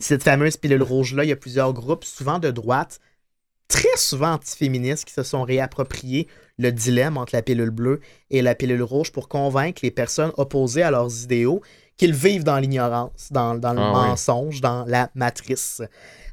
[0.00, 3.00] Cette fameuse pilule rouge-là, il y a plusieurs groupes, souvent de droite,
[3.68, 8.00] très souvent antiféministes, qui se sont réappropriés le dilemme entre la pilule bleue
[8.30, 11.62] et la pilule rouge pour convaincre les personnes opposées à leurs idéaux
[11.98, 14.08] qu'ils vivent dans l'ignorance, dans, dans le Ah oui.
[14.10, 15.82] mensonge, dans la matrice.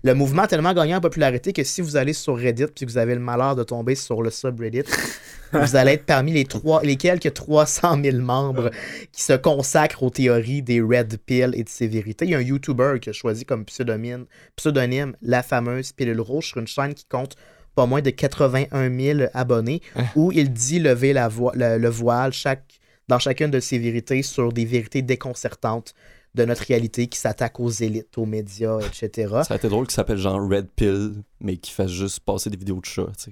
[0.04, 2.92] Le mouvement a tellement gagné en popularité que si vous allez sur Reddit puis que
[2.92, 4.84] vous avez le malheur de tomber sur le subreddit,
[5.54, 8.70] vous allez être parmi les, trois, les quelques 300 000 membres
[9.12, 12.26] qui se consacrent aux théories des Red Pill et de ses vérités.
[12.26, 16.50] Il y a un YouTuber qui a choisi comme pseudonyme, pseudonyme la fameuse pilule rouge
[16.50, 17.36] sur une chaîne qui compte
[17.74, 19.82] pas moins de 81 000 abonnés,
[20.16, 24.22] où il dit lever la vo- le, le voile chaque, dans chacune de ses vérités
[24.24, 25.94] sur des vérités déconcertantes
[26.34, 29.30] de notre réalité qui s'attaquent aux élites, aux médias, etc.
[29.48, 32.58] Ça a été drôle qu'il s'appelle genre Red Pill, mais qu'il fasse juste passer des
[32.58, 33.08] vidéos de chats.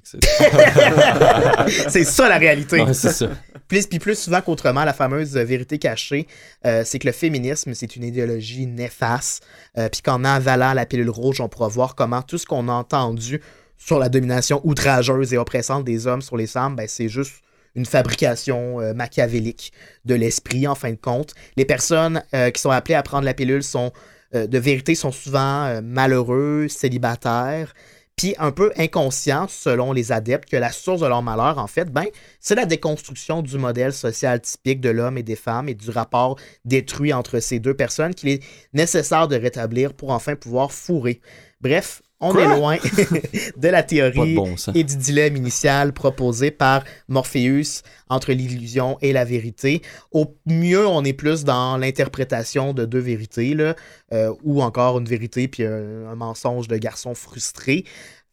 [1.89, 2.81] c'est- ça la réalité.
[2.81, 3.27] Ouais, c'est ça.
[3.67, 6.27] Plus, puis plus souvent qu'autrement, la fameuse euh, vérité cachée,
[6.65, 9.43] euh, c'est que le féminisme, c'est une idéologie néfaste.
[9.77, 12.73] Euh, puis qu'en avalant la pilule rouge, on pourra voir comment tout ce qu'on a
[12.73, 13.41] entendu
[13.77, 17.41] sur la domination outrageuse et oppressante des hommes sur les femmes, ben, c'est juste
[17.75, 19.73] une fabrication euh, machiavélique
[20.05, 21.33] de l'esprit, en fin de compte.
[21.57, 23.91] Les personnes euh, qui sont appelées à prendre la pilule sont,
[24.35, 27.73] euh, de vérité sont souvent malheureux, célibataires,
[28.15, 31.91] puis un peu inconscients, selon les adeptes, que la source de leur malheur, en fait,
[31.91, 32.05] ben,
[32.39, 36.37] c'est la déconstruction du modèle social typique de l'homme et des femmes et du rapport
[36.63, 38.43] détruit entre ces deux personnes qu'il est
[38.73, 41.21] nécessaire de rétablir pour enfin pouvoir fourrer.
[41.59, 42.77] Bref, on est loin
[43.57, 49.13] de la de théorie bon et du dilemme initial proposé par Morpheus entre l'illusion et
[49.13, 49.81] la vérité.
[50.11, 53.75] Au mieux, on est plus dans l'interprétation de deux vérités, là,
[54.13, 57.85] euh, ou encore une vérité puis un, un mensonge de garçon frustré.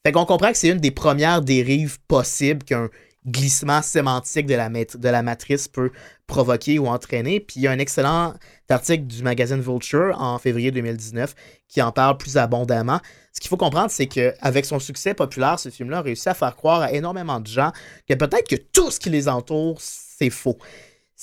[0.05, 2.89] Fait qu'on comprend que c'est une des premières dérives possibles qu'un
[3.27, 5.91] glissement sémantique de la, matrice peut
[6.27, 7.41] provoquer ou entraîner.
[7.41, 8.35] Puis il y a un excellent
[8.69, 11.35] article du magazine Vulture en février 2019
[11.69, 13.01] qui en parle plus abondamment.
[13.33, 16.57] Ce qu'il faut comprendre, c'est qu'avec son succès populaire, ce film-là a réussi à faire
[16.57, 17.73] croire à énormément de gens
[18.09, 20.59] que peut-être que tout ce qui les entoure, c'est faux.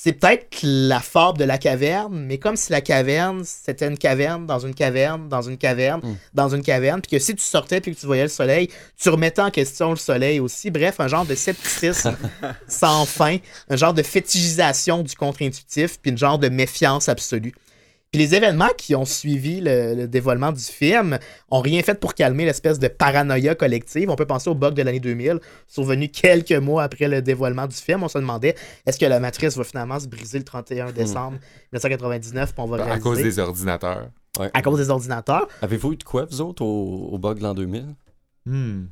[0.00, 4.46] C'est peut-être la fable de la caverne, mais comme si la caverne, c'était une caverne
[4.46, 6.16] dans une caverne, dans une caverne, Mm.
[6.34, 9.08] dans une caverne, puis que si tu sortais puis que tu voyais le soleil, tu
[9.08, 10.70] remettais en question le soleil aussi.
[10.70, 12.16] Bref, un genre de scepticisme
[12.68, 13.38] sans fin,
[13.68, 17.52] un genre de fétichisation du contre-intuitif, puis une genre de méfiance absolue.
[18.10, 21.18] Puis les événements qui ont suivi le, le dévoilement du film
[21.50, 24.08] ont rien fait pour calmer l'espèce de paranoïa collective.
[24.08, 27.76] On peut penser au bug de l'année 2000, survenu quelques mois après le dévoilement du
[27.76, 28.02] film.
[28.02, 28.54] On se demandait
[28.86, 31.38] est-ce que la matrice va finalement se briser le 31 décembre
[31.72, 34.08] 1999 puis on va À cause des ordinateurs.
[34.54, 35.46] à cause des ordinateurs.
[35.60, 37.94] Avez-vous eu de quoi, vous autres, au, au bug l'an 2000
[38.46, 38.86] Hmm.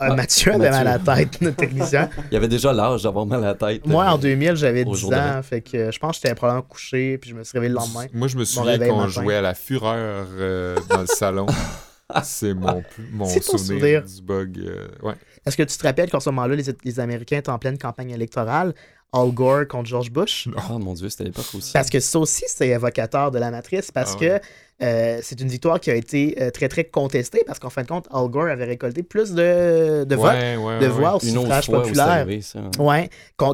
[0.00, 2.08] Euh, Ah, Mathieu avait mal à la tête, notre technicien.
[2.30, 3.84] Il y avait déjà l'âge d'avoir mal à la tête.
[3.86, 5.38] Moi, euh, en 2000, j'avais au 10 jour d'avant.
[5.38, 7.70] ans, fait que euh, je pense que j'étais probablement couché, puis je me suis réveillé
[7.70, 8.06] le lendemain.
[8.12, 11.46] Moi, je me souviens qu'on jouait à la fureur euh, dans le salon.
[12.22, 14.02] C'est mon, plus- mon souvenir, souvenir.
[14.04, 14.58] du bug.
[14.60, 15.14] euh, ouais.
[15.44, 18.10] Est-ce que tu te rappelles qu'en ce moment-là, les, les Américains étaient en pleine campagne
[18.10, 18.72] électorale?
[19.12, 20.48] Al Gore contre George Bush.
[20.70, 21.72] Oh mon dieu, c'était l'époque aussi.
[21.72, 24.40] Parce que ça aussi, c'est évocateur de la matrice, parce Ah que
[24.80, 27.88] euh, c'est une victoire qui a été euh, très, très contestée, parce qu'en fin de
[27.88, 31.66] compte, Al Gore avait récolté plus de, de votes, Ouais, ouais, de voix au suffrage
[31.68, 32.06] populaire.
[32.06, 32.40] arrivé,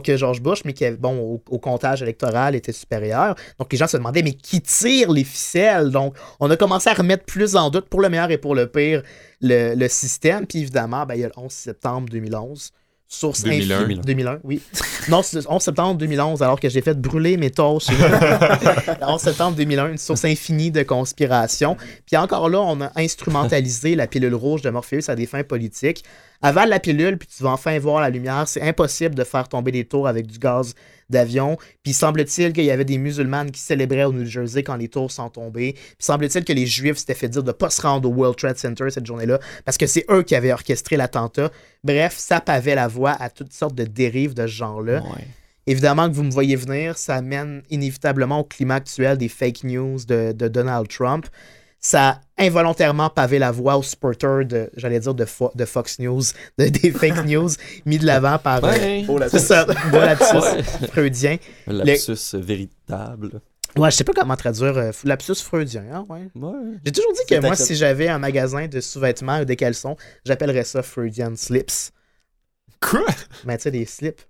[0.03, 3.37] que George Bush, mais qui, bon, au, au comptage électoral était supérieur.
[3.59, 5.91] Donc les gens se demandaient, mais qui tire les ficelles?
[5.91, 8.67] Donc on a commencé à remettre plus en doute, pour le meilleur et pour le
[8.67, 9.03] pire,
[9.41, 10.47] le, le système.
[10.47, 12.71] Puis évidemment, ben, il y a le 11 septembre 2011.
[13.15, 13.79] Source 2001.
[13.85, 14.61] infinie- 2001, oui.
[15.09, 17.51] Non, c'est le 11 septembre 2011, alors que j'ai fait brûler mes
[17.91, 21.77] le 11 septembre 2001, une source infinie de conspiration.
[22.07, 26.05] Puis encore là, on a instrumentalisé la pilule rouge de Morpheus à des fins politiques.
[26.43, 28.45] Avale la pilule, puis tu vas enfin voir la lumière.
[28.49, 30.75] C'est impossible de faire tomber des tours avec du gaz
[31.11, 31.57] d'avion.
[31.83, 35.11] Puis semble-t-il qu'il y avait des musulmanes qui célébraient au New Jersey quand les tours
[35.11, 35.73] sont tombés.
[35.73, 38.37] Puis semble-t-il que les Juifs s'étaient fait dire de ne pas se rendre au World
[38.37, 41.51] Trade Center cette journée-là parce que c'est eux qui avaient orchestré l'attentat.
[41.83, 45.03] Bref, ça pavait la voie à toutes sortes de dérives de ce genre-là.
[45.03, 45.27] Ouais.
[45.67, 49.99] Évidemment que vous me voyez venir, ça mène inévitablement au climat actuel des fake news
[50.07, 51.27] de, de Donald Trump.
[51.87, 52.09] Ça
[52.39, 56.23] a involontairement pavé la voie aux supporters de, j'allais dire, de, Fo- de Fox News,
[56.59, 57.51] de, des fake news
[57.85, 58.65] mis de l'avant par...
[58.65, 59.05] euh, Ouais.
[59.07, 60.63] Oh, la c'est ça, bon lapsus Ouais.
[60.89, 61.37] freudien.
[61.67, 63.41] Lapsus véritable.
[63.77, 66.29] Ouais, je sais pas comment traduire euh, lapsus freudien, hein, ouais.
[66.35, 66.53] Ouais.
[66.87, 70.65] J'ai toujours dit que moi, si j'avais un magasin de sous-vêtements ou des caleçons, j'appellerais
[70.65, 71.91] ça Freudian Slips.
[72.81, 73.05] Quoi?
[73.45, 74.23] Mais tu sais, des slips.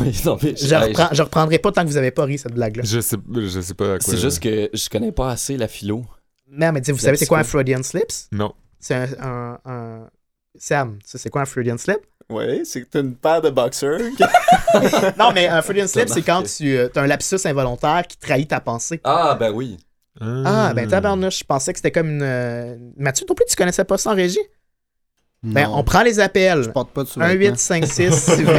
[0.00, 2.52] Oui, non, mais Je, reprends, je reprendrai pas tant que vous avez pas ri cette
[2.52, 2.82] blague-là.
[2.84, 4.06] Je sais, je sais pas à quoi.
[4.14, 6.04] C'est juste que je connais pas assez la philo.
[6.50, 7.44] Mais, mais tu sais, vous La savez c'est quoi un.
[7.44, 8.28] Freudian Slips?
[8.32, 8.54] Non.
[8.80, 10.10] C'est un, un, un-
[10.56, 11.98] Sam, tu sais, c'est quoi un Freudian Slip?
[12.30, 14.00] Ouais, c'est une paire de boxers.
[15.18, 18.60] non, mais un Freudian Slip, c'est quand tu as un lapsus involontaire qui trahit ta
[18.60, 19.00] pensée.
[19.04, 19.78] Ah, ben oui.
[20.20, 22.22] Ah, ben tabarnouche, je pensais que c'était comme une...
[22.22, 24.40] euh, Mathieu, toi plus, tu connaissais pas ça en régie?
[25.44, 26.64] Ben, on prend les appels.
[26.64, 28.54] Je porte pas de 1, 8, 5, 6, Je vais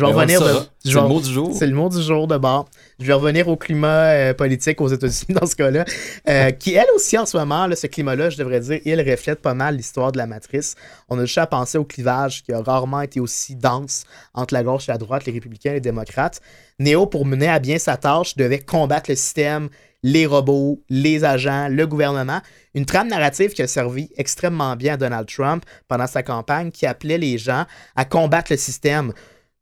[0.00, 0.40] Ben, revenir...
[0.40, 0.46] de-
[0.78, 1.50] C'est vais- le mot du jour.
[1.58, 2.68] C'est le mot du jour de bord.
[3.00, 5.84] Je vais revenir au climat euh, politique aux États-Unis dans ce cas-là,
[6.28, 9.40] euh, qui elle aussi en ce moment, là, ce climat-là, je devrais dire, il reflète
[9.42, 10.76] pas mal l'histoire de la matrice.
[11.08, 14.04] On a juste à penser au clivage qui a rarement été aussi dense
[14.34, 16.40] entre la gauche et la droite, les républicains et les démocrates.
[16.78, 19.68] Néo, pour mener à bien sa tâche, devait combattre le système,
[20.06, 22.40] les robots, les agents, le gouvernement.
[22.74, 26.84] Une trame narrative qui a servi extrêmement bien à Donald Trump pendant sa campagne, qui
[26.86, 27.64] appelait les gens
[27.96, 29.12] à combattre le système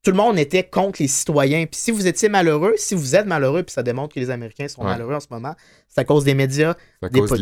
[0.05, 1.64] tout le monde était contre les citoyens.
[1.66, 4.66] Puis si vous étiez malheureux, si vous êtes malheureux, puis ça démontre que les Américains
[4.66, 4.88] sont Ouais.
[4.90, 5.55] malheureux en ce moment,
[5.86, 7.36] c'est à cause des médias, à des cause de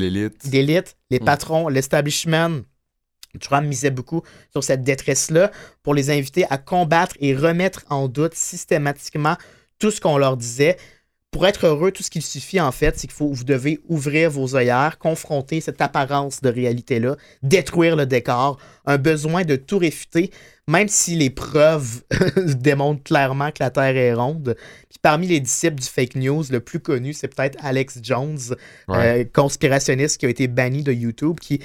[0.52, 0.94] l'élite.
[1.10, 1.24] les Mm.
[1.24, 2.60] patrons, l'establishment.
[3.40, 4.20] Trump misait beaucoup
[4.52, 5.50] sur cette détresse-là
[5.82, 9.36] pour les inviter à combattre et remettre en doute systématiquement
[9.78, 10.76] tout ce qu'on leur disait.
[11.30, 14.30] Pour être heureux, tout ce qu'il suffit, en fait, c'est qu'il faut, vous devez ouvrir
[14.30, 17.14] vos œillères, confronter cette apparence de réalité-là,
[17.44, 20.32] détruire le décor, un besoin de tout réfuter,
[20.66, 22.02] même si les preuves
[22.58, 24.56] démontrent clairement que la Terre est ronde.
[24.88, 28.38] Puis parmi les disciples du fake news, le plus connu, c'est peut-être Alex Jones,
[28.88, 29.20] Ouais.
[29.20, 31.60] euh, conspirationniste qui a été banni de YouTube, qui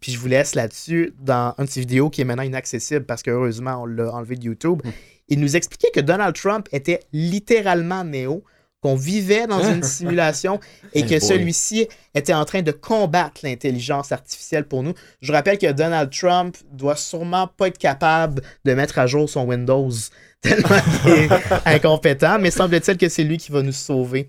[0.00, 3.20] puis je vous laisse là-dessus dans une de ses vidéos qui est maintenant inaccessible parce
[3.20, 4.80] que heureusement on l'a enlevé de YouTube.
[5.28, 8.44] Il nous expliquait que Donald Trump était littéralement néo,
[8.82, 10.60] qu'on vivait dans une simulation
[10.92, 14.92] et que celui-ci était en train de combattre l'intelligence artificielle pour nous.
[15.20, 19.44] Je rappelle que Donald Trump doit sûrement pas être capable de mettre à jour son
[19.46, 19.90] Windows
[20.42, 21.30] tellement qu'il est
[21.64, 24.28] incompétent, mais semble-t-il que c'est lui qui va nous sauver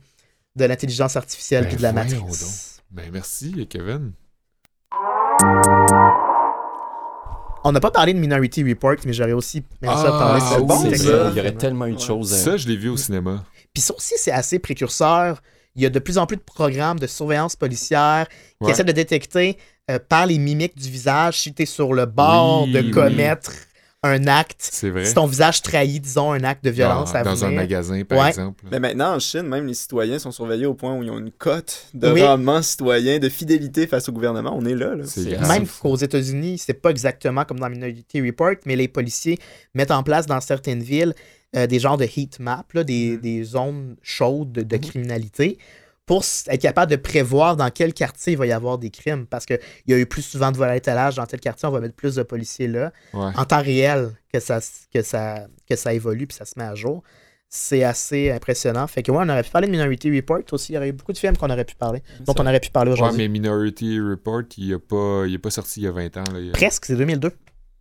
[0.56, 2.82] de l'intelligence artificielle Ben et de la voyons matrice.
[2.92, 4.12] Ben merci, Kevin.
[7.66, 10.46] On n'a pas parlé de Minority Report, mais j'aurais aussi aimé ça Ah, parler de
[10.46, 12.38] cette bon, ça, il y aurait tellement eu de choses à...
[12.38, 13.44] Ça, je l'ai vu au cinéma.
[13.74, 15.42] Puis ça aussi, c'est assez précurseur.
[15.76, 18.72] Il y a de plus en plus de programmes de surveillance policière qui Ouais.
[18.72, 19.58] essaient de détecter
[19.90, 22.92] euh, par les mimiques du visage si tu es sur le bord Oui, de oui.
[22.92, 23.52] commettre
[24.06, 24.58] un acte.
[24.72, 25.06] C'est vrai.
[25.06, 28.20] Si ton visage trahit, disons, un acte de violence dans, à dans un magasin, par
[28.20, 28.28] Ouais.
[28.30, 28.66] exemple.
[28.70, 31.32] Mais maintenant, en Chine, même les citoyens sont surveillés au point où ils ont une
[31.32, 32.22] cote de Oui.
[32.22, 34.54] rendement citoyen, de fidélité face au gouvernement.
[34.56, 34.94] On est là.
[34.94, 35.06] là.
[35.08, 35.48] C'est C'est grave.
[35.48, 39.40] Même qu'aux États-Unis, c'est pas exactement comme dans Minority Report, mais les policiers
[39.74, 41.14] mettent en place dans certaines villes
[41.56, 42.86] euh, des genres de heat map, là, Mm.
[42.86, 44.80] des, des zones chaudes de, de Mm-hmm.
[44.90, 45.58] criminalité,
[46.06, 49.26] pour être capable de prévoir dans quel quartier il va y avoir des crimes.
[49.26, 51.72] Parce qu'il y a eu plus souvent de vol à l'étalage dans tel quartier, on
[51.72, 52.92] va mettre plus de policiers là.
[53.14, 53.32] Ouais.
[53.38, 54.60] En temps réel, que ça,
[54.94, 57.04] que ça, que ça évolue puis ça se met à jour.
[57.56, 58.88] C'est assez impressionnant.
[58.88, 60.72] Fait que ouais, on aurait pu parler de Minority Report aussi.
[60.72, 62.72] Il y aurait eu beaucoup de films qu'on aurait pu parler, dont on aurait pu
[62.72, 63.20] parler Ouais, aujourd'hui.
[63.22, 66.24] mais Minority Report, il n'est pas, il est pas sorti il y a 20 ans.
[66.34, 66.52] Là.
[66.52, 67.32] Presque, c'est 2002.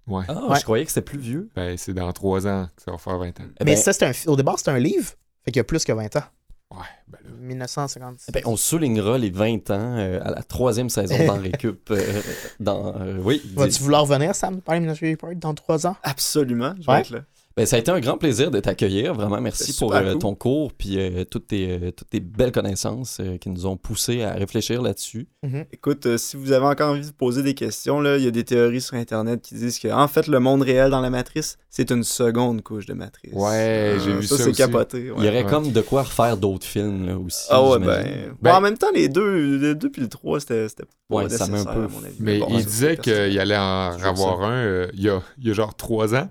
[0.07, 0.25] Ouais.
[0.29, 0.59] Ah, Ouais.
[0.59, 1.49] je croyais que c'était plus vieux.
[1.55, 3.45] Ben, c'est dans 3 ans que ça va faire 20 ans.
[3.61, 5.11] Eh Mais ben, ça, c'est un, au départ, c'était un livre.
[5.45, 6.25] Fait qu'il y a plus que 20 ans.
[6.71, 7.31] Ouais, ben là.
[7.39, 8.27] 1956.
[8.29, 11.91] eh ben, on soulignera les 20 ans euh, à la troisième saison dans Récup.
[11.91, 12.23] euh,
[12.61, 13.43] dans, euh, oui.
[13.55, 15.97] Vas-tu vouloir revenir, Sam, parler de dans trois ans?
[16.03, 17.21] Absolument, je vais être là.
[17.57, 19.13] Ben, ça a été un grand plaisir de t'accueillir.
[19.15, 20.19] Vraiment, merci C'est pour euh, cool.
[20.19, 23.77] ton cours puis euh, toutes, tes, euh, toutes tes belles connaissances euh, qui nous ont
[23.77, 25.29] poussé à réfléchir là-dessus.
[25.73, 28.31] Écoute, euh, si vous avez encore envie de poser des questions, là, il y a
[28.31, 31.59] des théories sur Internet qui disent que en fait, le monde réel dans la matrice,
[31.69, 33.33] c'est une seconde couche de matrice.
[33.35, 34.53] Ouais, j'ai vu ça c'est aussi.
[34.59, 35.11] capoté.
[35.11, 35.17] ouais.
[35.19, 35.51] Il y aurait ouais.
[35.51, 37.47] comme de quoi refaire d'autres films là, aussi.
[37.51, 40.41] Ah ouais, ben, Ben- bon, en même temps, les deux, le 2 puis le 3,
[40.41, 40.67] c'était
[41.11, 42.17] Ouais, ça met un nécessaire, peu- à mon avis.
[42.21, 45.21] Mais bon, il ça, disait c'est qu'il allait en avoir un euh, il, y a,
[45.39, 46.29] il y a genre trois ans.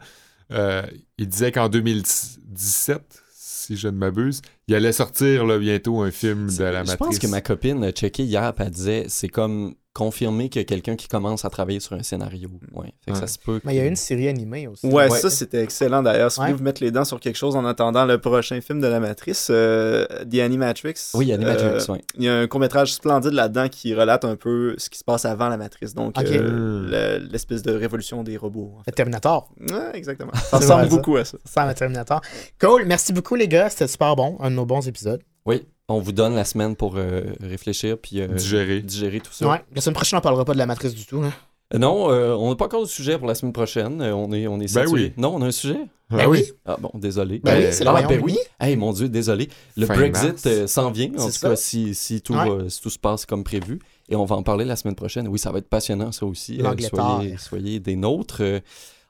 [0.51, 0.83] Euh,
[1.17, 6.47] il disait qu'en 2017, si je ne m'abuse, il allait sortir là, bientôt un film
[6.53, 6.95] de la Je Matrice.
[6.97, 10.65] pense que ma copine a checké hier elle disait c'est comme confirmer qu'il y a
[10.65, 12.49] quelqu'un qui commence à travailler sur un scénario.
[12.73, 12.93] Ouais.
[13.03, 13.19] Fait que Ouais.
[13.19, 13.59] ça se peut.
[13.65, 14.85] Mais il y a une série animée aussi.
[14.87, 15.19] Ouais, Ouais.
[15.19, 16.31] ça c'était excellent d'ailleurs.
[16.31, 18.79] Si vous voulez vous mettre les dents sur quelque chose en attendant le prochain film
[18.79, 20.93] de la Matrice, euh, The Animatrix.
[21.13, 21.95] Oui, Animatrix, euh.
[22.17, 25.25] Il y a un court-métrage splendide là-dedans qui relate un peu ce qui se passe
[25.25, 25.93] avant la Matrice.
[25.93, 28.73] Donc, euh, le- l'espèce de révolution des robots.
[28.77, 29.51] en Le Terminator.
[29.93, 30.31] exactement.
[30.49, 30.89] Ça ressemble ça.
[30.89, 31.37] beaucoup à ça.
[31.45, 32.21] Ça, un Terminator.
[32.59, 32.85] Cool.
[32.85, 33.69] Merci beaucoup, les gars.
[33.69, 34.37] C'était super bon.
[34.39, 35.21] Un de nos bons épisodes.
[35.45, 38.81] Oui, on vous donne la semaine pour euh, réfléchir puis euh, Digérer.
[38.81, 39.47] digérer tout ça.
[39.49, 39.61] Ouais.
[39.75, 41.21] La semaine prochaine, on parlera pas de la matrice du tout.
[41.23, 41.31] hein.
[41.73, 44.01] Euh, Non, euh, on n'a pas encore de sujet pour la semaine prochaine.
[44.01, 45.13] Euh, on est, on est Ben oui.
[45.17, 45.79] Non, on a un sujet?
[46.09, 46.43] Ben oui.
[46.65, 47.39] Ah bon, désolé.
[47.39, 48.37] Ben Ben, oui, c'est ah, royaume ben oui.
[48.59, 49.47] Hey, mon Dieu, désolé.
[49.77, 51.49] Le Fin Brexit euh, s'en vient, en C'est tout ça.
[51.51, 52.69] cas, si, si, tout Ouais.
[52.69, 53.79] si tout se passe comme prévu.
[54.09, 55.29] Et on va en parler la semaine prochaine.
[55.29, 56.59] Oui, ça va être passionnant, ça aussi.
[56.59, 57.15] Euh, L'Angleterre.
[57.15, 58.41] soyez, soyez des nôtres.
[58.41, 58.59] Euh,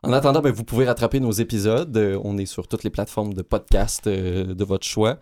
[0.03, 1.95] en attendant, ben, vous pouvez rattraper nos épisodes.
[1.97, 5.17] Euh, on est sur toutes les plateformes de podcast euh, de votre choix.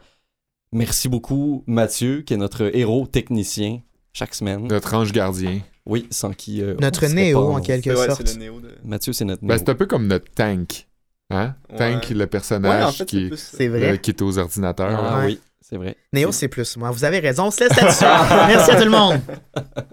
[0.71, 3.79] Merci beaucoup, Mathieu, qui est notre héros technicien
[4.13, 4.67] chaque semaine.
[4.67, 5.59] Notre ange gardien.
[5.85, 6.61] Oui, sans qui.
[6.61, 8.21] euh, Notre Néo, pas en quelque Ouais, sorte.
[8.27, 8.75] c'est le néo de.
[8.83, 9.57] Mathieu, c'est notre Ben, Néo.
[9.65, 10.87] c'est un peu comme notre tank.
[11.31, 11.55] Hein?
[11.71, 11.77] Ouais.
[11.77, 13.37] Tank, le Ouais, en personnage fait, qui, est, plus.
[13.37, 13.91] C'est vrai.
[13.93, 14.99] euh, qui est aux ordinateurs.
[15.03, 15.95] Ah oui, c'est vrai.
[16.13, 16.91] Néo, c'est plus moi.
[16.91, 17.45] Vous avez raison.
[17.45, 18.03] On se laisse là-dessus.
[18.47, 19.19] Merci à tout le monde.